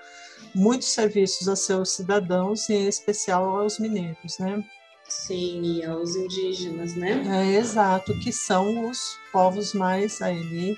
muitos 0.53 0.89
serviços 0.89 1.47
a 1.47 1.55
seus 1.55 1.91
cidadãos, 1.91 2.69
em 2.69 2.87
especial 2.87 3.59
aos 3.59 3.79
mineiros, 3.79 4.39
né? 4.39 4.63
Sim, 5.07 5.61
e 5.63 5.85
aos 5.85 6.15
indígenas, 6.15 6.95
né? 6.95 7.23
É, 7.27 7.57
exato, 7.57 8.17
que 8.19 8.31
são 8.31 8.89
os 8.89 9.17
povos 9.31 9.73
mais 9.73 10.21
ali, 10.21 10.77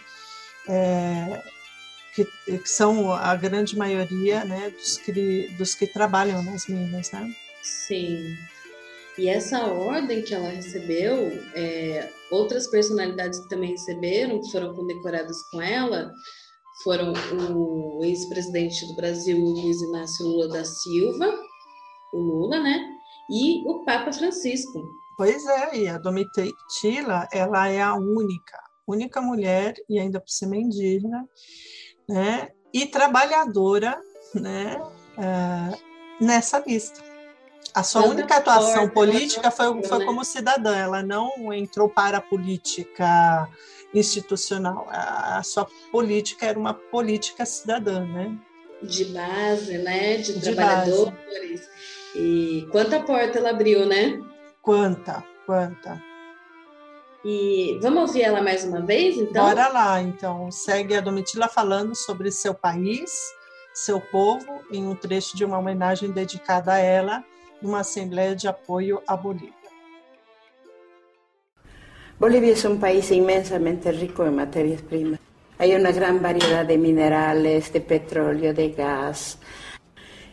é, 0.70 1.44
que, 2.16 2.26
que, 2.46 2.70
são 2.70 3.14
a 3.14 3.36
grande 3.36 3.78
maioria 3.78 4.46
né, 4.46 4.70
dos, 4.70 4.98
que, 4.98 5.50
dos 5.58 5.76
que 5.76 5.86
trabalham 5.86 6.42
nas 6.44 6.68
minas, 6.68 7.12
né? 7.12 7.30
Sim. 7.62 8.38
E 9.18 9.28
essa 9.28 9.66
ordem 9.68 10.22
que 10.22 10.34
ela 10.34 10.50
recebeu, 10.50 11.18
é, 11.54 12.10
outras 12.32 12.68
personalidades 12.68 13.40
que 13.40 13.50
também 13.50 13.72
receberam, 13.72 14.40
que 14.42 14.52
foram 14.52 14.74
condecoradas 14.74 15.38
com 15.52 15.62
ela, 15.62 16.12
foram 16.84 17.14
o 17.54 18.04
ex-presidente 18.04 18.88
do 18.88 18.96
Brasil, 18.96 19.38
Luiz 19.38 19.82
Inácio 19.82 20.26
Lula 20.26 20.48
da 20.48 20.64
Silva, 20.64 21.40
o 22.14 22.18
Lula, 22.18 22.60
né? 22.60 22.90
E 23.30 23.68
o 23.70 23.84
Papa 23.86 24.12
Francisco. 24.12 24.82
Pois 25.18 25.46
é, 25.46 25.78
e 25.78 25.88
a 25.88 25.98
Domitila, 25.98 27.28
ela 27.32 27.68
é 27.68 27.82
a 27.82 27.94
única, 27.96 28.58
única 28.88 29.22
mulher, 29.22 29.76
e 29.90 30.00
ainda 30.00 30.20
por 30.20 30.30
cima 30.30 30.56
indígena, 30.56 31.28
né? 32.10 32.50
E 32.74 32.88
trabalhadora, 32.88 34.02
né? 34.34 34.82
É, 35.18 36.24
nessa 36.24 36.60
lista. 36.66 37.11
A 37.74 37.84
sua 37.84 38.04
única 38.04 38.38
atuação 38.38 38.90
política 38.90 39.50
foi, 39.50 39.82
foi 39.84 40.00
né? 40.00 40.06
como 40.06 40.26
cidadã, 40.26 40.76
ela 40.76 41.02
não 41.02 41.54
entrou 41.54 41.88
para 41.88 42.18
a 42.18 42.22
política 42.22 43.48
institucional. 43.94 44.88
A, 44.90 45.38
a 45.38 45.44
sua 45.44 45.68
política 45.92 46.46
era 46.48 46.60
uma 46.60 46.74
política 46.74 47.46
cidadã, 47.46 48.06
né? 48.06 48.38
De 48.82 49.06
base, 49.06 49.78
né? 49.78 50.18
De, 50.18 50.34
de 50.34 50.42
trabalhadores. 50.42 51.14
Base. 51.14 51.70
E 52.16 52.68
quanta 52.72 53.00
porta 53.00 53.38
ela 53.38 53.52
abriu, 53.52 53.86
né? 53.86 54.20
Quanta, 54.62 55.24
quanta. 55.46 56.02
E 57.24 57.78
vamos 57.82 58.02
ouvir 58.02 58.24
ela 58.24 58.42
mais 58.42 58.66
uma 58.66 58.82
vez, 58.82 59.16
então? 59.16 59.46
Bora 59.46 59.70
lá, 59.70 60.02
então. 60.02 60.52
Segue 60.52 60.96
a 60.96 61.02
Domitila 61.02 61.48
falando 61.48 61.96
sobre 61.96 62.32
seu 62.32 62.54
país, 62.54 63.12
seu 63.74 64.02
povo, 64.02 64.62
em 64.72 64.86
um 64.86 64.96
trecho 64.96 65.38
de 65.38 65.46
uma 65.46 65.58
homenagem 65.58 66.12
dedicada 66.12 66.74
a 66.74 66.80
ela 66.80 67.24
numa 67.62 67.80
Assembleia 67.80 68.36
de 68.36 68.48
Apoio 68.48 69.02
à 69.08 69.16
Bolívia. 69.16 69.54
Bolivia 72.20 72.54
es 72.54 72.66
un 72.66 72.80
país 72.80 73.10
inmensamente 73.12 73.92
rico 73.92 74.26
en 74.26 74.36
materias 74.36 74.82
primas. 74.82 75.20
hay 75.62 75.76
una 75.76 75.92
gran 75.92 76.20
variedad 76.20 76.66
de 76.66 76.76
minerales, 76.76 77.72
de 77.72 77.82
petróleo, 77.82 78.52
de 78.52 78.70
gas. 78.72 79.38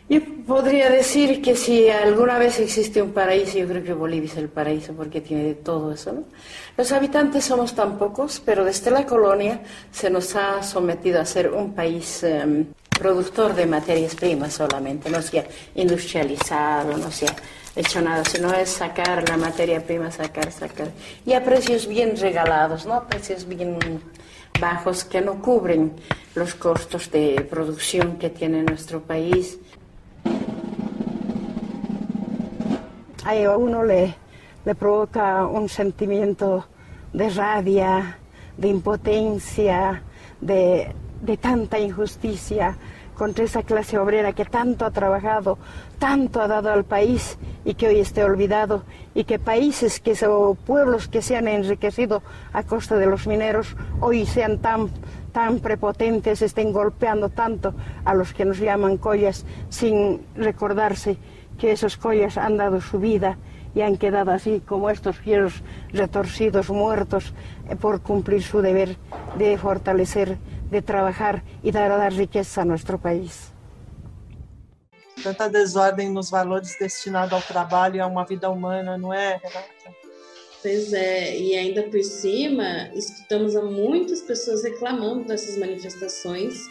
Yo 0.09 0.21
podría 0.47 0.89
decir 0.89 1.39
que 1.39 1.55
si 1.55 1.87
alguna 1.87 2.39
vez 2.39 2.59
existe 2.59 2.99
un 2.99 3.11
paraíso, 3.11 3.59
yo 3.59 3.67
creo 3.67 3.83
que 3.83 3.93
Bolivia 3.93 4.27
es 4.27 4.37
el 4.37 4.49
paraíso 4.49 4.93
porque 4.93 5.21
tiene 5.21 5.53
todo 5.53 5.91
eso. 5.91 6.23
Los 6.75 6.91
habitantes 6.91 7.45
somos 7.45 7.75
tan 7.75 7.99
pocos, 7.99 8.41
pero 8.43 8.65
desde 8.65 8.89
la 8.89 9.05
colonia 9.05 9.61
se 9.91 10.09
nos 10.09 10.35
ha 10.35 10.63
sometido 10.63 11.21
a 11.21 11.25
ser 11.25 11.51
un 11.51 11.75
país 11.75 12.23
um, 12.23 12.65
productor 12.99 13.55
de 13.55 13.65
materias 13.65 14.13
primas 14.13 14.53
solamente, 14.53 15.09
no 15.09 15.21
se 15.21 15.39
ha 15.39 15.45
industrializado, 15.73 16.97
no 16.97 17.09
se 17.09 17.25
ha 17.25 17.35
hecho 17.75 18.01
nada, 18.01 18.25
sino 18.25 18.53
es 18.53 18.69
sacar 18.69 19.27
la 19.27 19.37
materia 19.37 19.83
prima, 19.83 20.11
sacar, 20.11 20.51
sacar. 20.51 20.89
Y 21.25 21.33
a 21.33 21.43
precios 21.43 21.87
bien 21.87 22.17
regalados, 22.17 22.85
¿no? 22.85 22.93
A 22.93 23.07
precios 23.07 23.47
bien 23.47 23.79
bajos 24.59 25.05
que 25.05 25.21
no 25.21 25.41
cubren 25.41 25.93
los 26.35 26.53
costos 26.55 27.09
de 27.09 27.47
producción 27.49 28.17
que 28.17 28.29
tiene 28.29 28.63
nuestro 28.63 29.01
país. 29.01 29.57
a 33.23 33.57
uno 33.57 33.83
le, 33.83 34.15
le 34.65 34.75
provoca 34.75 35.45
un 35.45 35.69
sentimiento 35.69 36.65
de 37.13 37.29
rabia, 37.29 38.17
de 38.57 38.67
impotencia, 38.67 40.01
de, 40.41 40.91
de 41.21 41.37
tanta 41.37 41.79
injusticia 41.79 42.77
contra 43.19 43.43
esa 43.43 43.63
clase 43.63 43.97
obrera 43.97 44.31
que 44.31 44.45
tanto 44.45 44.85
ha 44.85 44.91
trabajado, 44.91 45.57
tanto 45.99 46.41
ha 46.41 46.47
dado 46.47 46.71
al 46.71 46.85
país 46.85 47.37
y 47.65 47.73
que 47.73 47.89
hoy 47.89 47.99
esté 47.99 48.23
olvidado, 48.23 48.83
y 49.13 49.25
que 49.25 49.39
países 49.39 49.99
que, 49.99 50.15
o 50.25 50.55
pueblos 50.55 51.09
que 51.09 51.21
se 51.21 51.35
han 51.35 51.49
enriquecido 51.49 52.23
a 52.53 52.63
costa 52.63 52.95
de 52.95 53.07
los 53.07 53.27
mineros 53.27 53.75
hoy 53.99 54.25
sean 54.25 54.59
tan, 54.59 54.89
tan 55.33 55.59
prepotentes, 55.59 56.41
estén 56.41 56.71
golpeando 56.71 57.27
tanto 57.27 57.73
a 58.05 58.13
los 58.13 58.33
que 58.33 58.45
nos 58.45 58.57
llaman 58.57 58.95
collas 58.95 59.45
sin 59.67 60.21
recordarse 60.35 61.17
que 61.57 61.73
esos 61.73 61.97
collas 61.97 62.37
han 62.37 62.55
dado 62.55 62.79
su 62.79 62.99
vida 62.99 63.37
y 63.75 63.81
han 63.81 63.97
quedado 63.97 64.31
así 64.31 64.61
como 64.65 64.89
estos 64.89 65.17
fieros 65.17 65.61
retorcidos, 65.91 66.69
muertos, 66.69 67.33
eh, 67.69 67.75
por 67.75 68.01
cumplir 68.01 68.41
su 68.41 68.61
deber 68.61 68.97
de 69.37 69.57
fortalecer, 69.57 70.37
de 70.69 70.81
trabajar 70.81 71.43
y 71.63 71.71
dar, 71.71 71.89
dar 71.89 72.13
riqueza 72.13 72.61
a 72.61 72.65
nuestro 72.65 72.97
país. 72.97 73.51
Tanta 75.23 75.49
desordem 75.49 76.09
nos 76.09 76.29
valores 76.29 76.77
destinados 76.79 77.33
ao 77.33 77.41
trabalho 77.41 77.97
e 77.97 77.99
a 77.99 78.07
uma 78.07 78.25
vida 78.25 78.49
humana, 78.49 78.97
não 78.97 79.13
é, 79.13 79.39
Renata? 79.43 79.99
Pois 80.61 80.91
é, 80.91 81.37
e 81.37 81.55
ainda 81.55 81.83
por 81.83 82.03
cima, 82.03 82.89
escutamos 82.93 83.55
a 83.55 83.61
muitas 83.61 84.21
pessoas 84.21 84.63
reclamando 84.63 85.25
dessas 85.25 85.57
manifestações 85.57 86.65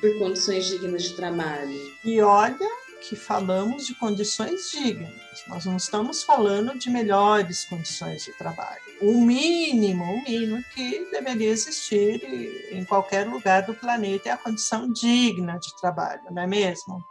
por 0.00 0.18
condições 0.18 0.66
dignas 0.66 1.04
de 1.04 1.14
trabalho. 1.14 1.78
E 2.04 2.20
olha 2.22 2.83
que 3.08 3.16
falamos 3.16 3.86
de 3.86 3.94
condições 3.94 4.70
dignas, 4.70 5.12
nós 5.48 5.64
não 5.64 5.76
estamos 5.76 6.22
falando 6.22 6.78
de 6.78 6.88
melhores 6.90 7.64
condições 7.66 8.24
de 8.24 8.32
trabalho. 8.32 8.80
O 9.00 9.20
mínimo, 9.20 10.04
o 10.04 10.22
mínimo 10.22 10.62
que 10.74 11.06
deveria 11.10 11.50
existir 11.50 12.22
em 12.72 12.84
qualquer 12.84 13.26
lugar 13.28 13.62
do 13.62 13.74
planeta 13.74 14.28
é 14.28 14.32
a 14.32 14.38
condição 14.38 14.90
digna 14.90 15.58
de 15.58 15.74
trabalho, 15.80 16.22
não 16.30 16.42
é 16.42 16.46
mesmo? 16.46 17.04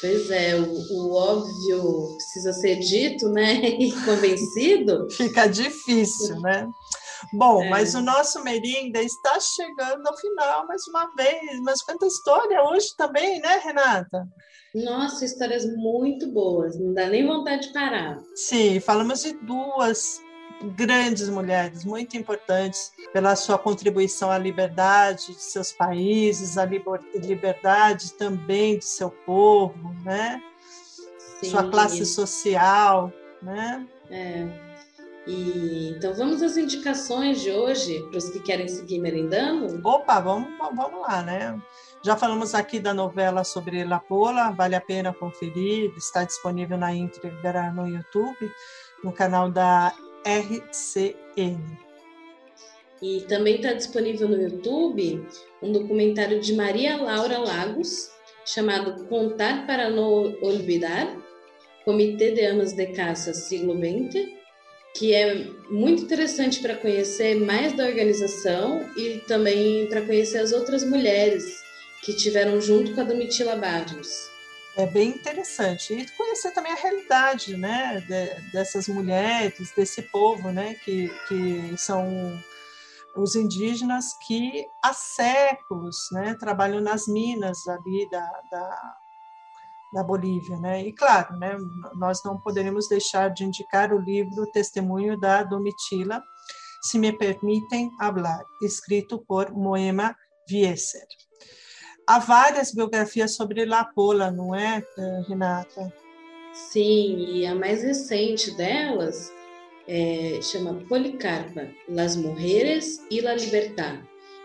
Pois 0.00 0.30
é, 0.30 0.56
o, 0.56 0.66
o 0.66 1.14
óbvio 1.14 2.16
precisa 2.16 2.52
ser 2.52 2.80
dito, 2.80 3.28
né? 3.28 3.54
E 3.80 3.92
convencido. 4.04 5.08
Fica 5.10 5.46
difícil, 5.46 6.40
né? 6.40 6.68
Bom, 7.32 7.62
é. 7.62 7.70
mas 7.70 7.94
o 7.94 8.02
nosso 8.02 8.42
Merinda 8.42 9.00
está 9.00 9.38
chegando 9.40 10.06
ao 10.06 10.16
final 10.16 10.66
mais 10.66 10.86
uma 10.88 11.06
vez. 11.14 11.60
Mas 11.62 11.80
quanta 11.82 12.06
história 12.06 12.62
hoje 12.64 12.94
também, 12.96 13.40
né, 13.40 13.60
Renata? 13.64 14.26
Nossa, 14.74 15.24
histórias 15.24 15.64
muito 15.76 16.26
boas, 16.26 16.78
não 16.78 16.92
dá 16.92 17.08
nem 17.08 17.26
vontade 17.26 17.68
de 17.68 17.72
parar. 17.72 18.18
Sim, 18.34 18.80
falamos 18.80 19.22
de 19.22 19.32
duas 19.34 20.20
grandes 20.76 21.28
mulheres, 21.28 21.84
muito 21.84 22.16
importantes 22.16 22.92
pela 23.12 23.36
sua 23.36 23.58
contribuição 23.58 24.30
à 24.30 24.38
liberdade 24.38 25.28
de 25.28 25.42
seus 25.42 25.72
países, 25.72 26.58
à 26.58 26.64
liberdade 26.64 28.12
também 28.14 28.78
de 28.78 28.84
seu 28.84 29.10
povo, 29.10 29.94
né? 30.04 30.42
Sim. 31.40 31.50
Sua 31.50 31.70
classe 31.70 32.04
social, 32.04 33.12
né? 33.42 33.86
É. 34.10 34.64
E, 35.26 35.94
então 35.96 36.14
vamos 36.14 36.42
às 36.42 36.56
indicações 36.56 37.40
de 37.40 37.50
hoje 37.50 37.98
para 38.10 38.18
os 38.18 38.28
que 38.28 38.40
querem 38.40 38.68
seguir 38.68 38.98
merendando? 38.98 39.80
Opa, 39.86 40.20
vamos, 40.20 40.48
vamos 40.58 41.00
lá, 41.00 41.22
né? 41.22 41.58
Já 42.04 42.18
falamos 42.18 42.54
aqui 42.54 42.78
da 42.78 42.92
novela 42.92 43.44
sobre 43.44 43.82
La 43.82 43.98
Pola, 43.98 44.50
vale 44.50 44.76
a 44.76 44.80
pena 44.80 45.10
conferir, 45.10 45.90
está 45.96 46.22
disponível 46.22 46.76
na 46.76 46.94
íntegra 46.94 47.72
no 47.72 47.88
YouTube, 47.88 48.52
no 49.02 49.10
canal 49.10 49.50
da 49.50 49.90
RCN. 50.22 51.78
E 53.00 53.22
também 53.22 53.56
está 53.56 53.72
disponível 53.72 54.28
no 54.28 54.38
YouTube 54.38 55.26
um 55.62 55.72
documentário 55.72 56.40
de 56.40 56.52
Maria 56.52 56.98
Laura 56.98 57.38
Lagos, 57.38 58.10
chamado 58.44 59.06
Contar 59.06 59.66
para 59.66 59.88
não 59.88 60.36
olvidar, 60.42 61.16
Comitê 61.86 62.32
de 62.32 62.44
Amas 62.44 62.74
de 62.74 62.86
Caça 62.88 63.32
Siglo 63.32 63.78
XX, 63.78 64.28
que 64.94 65.14
é 65.14 65.46
muito 65.70 66.02
interessante 66.02 66.60
para 66.60 66.76
conhecer 66.76 67.40
mais 67.40 67.72
da 67.72 67.86
organização 67.86 68.82
e 68.94 69.22
também 69.26 69.86
para 69.88 70.02
conhecer 70.02 70.36
as 70.36 70.52
outras 70.52 70.84
mulheres 70.84 71.63
que 72.04 72.14
tiveram 72.14 72.60
junto 72.60 72.94
com 72.94 73.00
a 73.00 73.04
Domitila 73.04 73.56
Barrios. 73.56 74.28
É 74.76 74.86
bem 74.86 75.08
interessante. 75.10 75.94
E 75.94 76.10
conhecer 76.10 76.50
também 76.52 76.72
a 76.72 76.76
realidade 76.76 77.56
né, 77.56 78.00
de, 78.00 78.50
dessas 78.50 78.88
mulheres, 78.88 79.72
desse 79.74 80.02
povo, 80.02 80.50
né, 80.50 80.74
que, 80.84 81.08
que 81.28 81.74
são 81.78 82.06
os 83.16 83.34
indígenas 83.34 84.12
que 84.26 84.66
há 84.82 84.92
séculos 84.92 85.96
né, 86.12 86.34
trabalham 86.34 86.80
nas 86.80 87.06
minas 87.06 87.66
ali 87.68 88.08
da, 88.10 88.42
da, 88.50 88.96
da 89.94 90.02
Bolívia. 90.02 90.58
Né? 90.58 90.82
E, 90.82 90.92
claro, 90.92 91.36
né, 91.38 91.56
nós 91.94 92.22
não 92.22 92.38
poderíamos 92.38 92.86
deixar 92.88 93.28
de 93.30 93.44
indicar 93.44 93.94
o 93.94 94.00
livro 94.00 94.50
Testemunho 94.52 95.18
da 95.18 95.42
Domitila, 95.42 96.20
Se 96.82 96.98
Me 96.98 97.12
Permitem 97.12 97.90
Hablar, 97.98 98.42
escrito 98.60 99.24
por 99.26 99.52
Moema 99.52 100.14
Viesser. 100.48 101.06
Há 102.06 102.18
várias 102.18 102.72
biografias 102.72 103.32
sobre 103.32 103.64
La 103.64 103.84
Pola, 103.84 104.30
não 104.30 104.54
é, 104.54 104.82
Renata? 105.26 105.92
Sim, 106.52 107.16
e 107.30 107.46
a 107.46 107.54
mais 107.54 107.82
recente 107.82 108.54
delas 108.56 109.32
é, 109.88 110.38
chama 110.42 110.82
Policarpa, 110.88 111.62
Las 111.88 112.16
Mujeres 112.16 113.00
y 113.10 113.20
la 113.20 113.34
Libertad, 113.34 113.96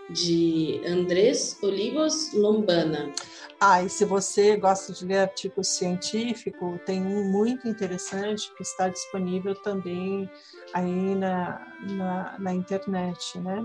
de 0.10 0.82
Andrés 0.88 1.58
Olivos 1.62 2.34
Lombana. 2.34 3.14
Ah, 3.62 3.84
e 3.84 3.90
se 3.90 4.06
você 4.06 4.56
gosta 4.56 4.94
de 4.94 5.06
ler 5.06 5.20
artigo 5.20 5.62
científico, 5.66 6.80
tem 6.86 7.06
um 7.06 7.30
muito 7.30 7.68
interessante 7.68 8.50
que 8.56 8.64
está 8.64 8.88
disponível 8.88 9.54
também 9.54 10.32
aí 10.74 11.16
na, 11.16 11.68
na, 11.82 12.40
na 12.40 12.54
internet, 12.54 13.38
né? 13.40 13.62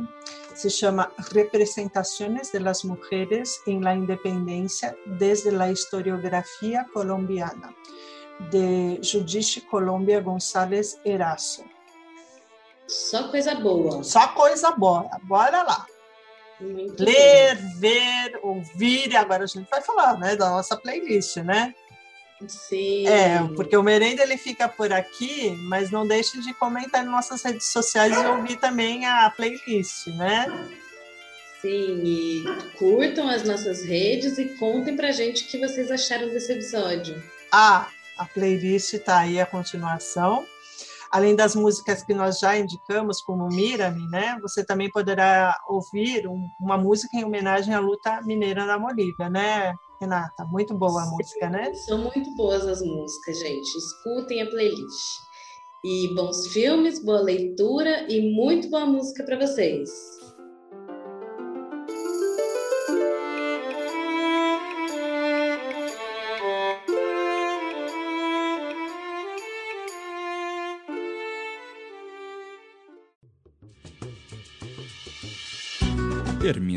Se 0.52 0.68
chama 0.68 1.12
Representações 1.32 2.50
de 2.50 2.58
las 2.58 2.82
Mujeres 2.82 3.60
em 3.68 3.80
la 3.80 3.94
Independencia 3.94 4.96
desde 5.06 5.52
la 5.52 5.70
Historiografia 5.70 6.84
Colombiana, 6.92 7.72
de 8.50 8.98
Judice 9.00 9.60
Colômbia 9.60 10.20
Gonçalves 10.20 10.98
Eraso. 11.04 11.64
Só 12.88 13.28
coisa 13.28 13.54
boa. 13.54 14.02
Só 14.02 14.26
coisa 14.28 14.72
boa. 14.72 15.08
Bora 15.22 15.62
lá. 15.62 15.86
Muito 16.64 17.04
Ler, 17.04 17.56
bem. 17.56 17.78
ver, 17.78 18.40
ouvir, 18.42 19.10
e 19.10 19.16
agora 19.16 19.44
a 19.44 19.46
gente 19.46 19.68
vai 19.70 19.82
falar 19.82 20.18
né, 20.18 20.34
da 20.34 20.48
nossa 20.50 20.76
playlist, 20.76 21.36
né? 21.36 21.74
Sim. 22.48 23.06
É, 23.06 23.38
porque 23.54 23.76
o 23.76 23.82
Merenda 23.82 24.22
ele 24.22 24.36
fica 24.36 24.68
por 24.68 24.92
aqui, 24.92 25.50
mas 25.62 25.90
não 25.90 26.06
deixe 26.06 26.40
de 26.40 26.52
comentar 26.54 27.02
nas 27.04 27.12
nossas 27.12 27.42
redes 27.42 27.66
sociais 27.66 28.16
e 28.16 28.26
ouvir 28.26 28.56
também 28.56 29.06
a 29.06 29.30
playlist, 29.30 30.08
né? 30.08 30.46
Sim, 31.60 32.02
e 32.04 32.44
curtam 32.76 33.28
as 33.28 33.44
nossas 33.44 33.82
redes 33.84 34.36
e 34.36 34.56
contem 34.56 34.96
pra 34.96 35.12
gente 35.12 35.44
o 35.44 35.46
que 35.46 35.58
vocês 35.58 35.90
acharam 35.90 36.28
desse 36.28 36.52
episódio. 36.52 37.22
Ah, 37.50 37.88
a 38.18 38.26
playlist 38.26 38.98
tá 38.98 39.20
aí 39.20 39.40
a 39.40 39.46
continuação 39.46 40.46
além 41.14 41.36
das 41.36 41.54
músicas 41.54 42.02
que 42.02 42.12
nós 42.12 42.40
já 42.40 42.58
indicamos, 42.58 43.22
como 43.22 43.46
Mira-me, 43.46 44.04
né, 44.10 44.36
você 44.42 44.64
também 44.64 44.90
poderá 44.90 45.56
ouvir 45.68 46.26
um, 46.26 46.48
uma 46.60 46.76
música 46.76 47.16
em 47.16 47.24
homenagem 47.24 47.72
à 47.72 47.78
luta 47.78 48.20
mineira 48.22 48.66
da 48.66 48.76
Bolívia, 48.76 49.30
né, 49.30 49.72
Renata? 50.00 50.44
Muito 50.50 50.74
boa 50.74 51.04
a 51.04 51.06
música, 51.06 51.48
né? 51.48 51.72
São 51.72 51.98
muito 51.98 52.34
boas 52.34 52.66
as 52.66 52.82
músicas, 52.82 53.38
gente. 53.38 53.78
Escutem 53.78 54.42
a 54.42 54.50
playlist. 54.50 55.20
E 55.84 56.12
bons 56.16 56.48
filmes, 56.48 56.98
boa 57.04 57.20
leitura 57.20 58.10
e 58.12 58.34
muito 58.34 58.68
boa 58.68 58.84
música 58.84 59.22
para 59.22 59.38
vocês. 59.38 59.88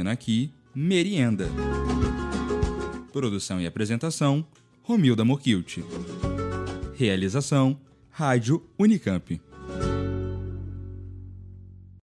Termina 0.07 0.11
aqui 0.13 0.51
Merienda. 0.73 1.49
Produção 3.11 3.59
e 3.59 3.65
apresentação: 3.67 4.45
Romilda 4.81 5.25
Mokilt. 5.25 5.79
Realização: 6.95 7.77
Rádio 8.09 8.63
Unicamp. 8.79 9.41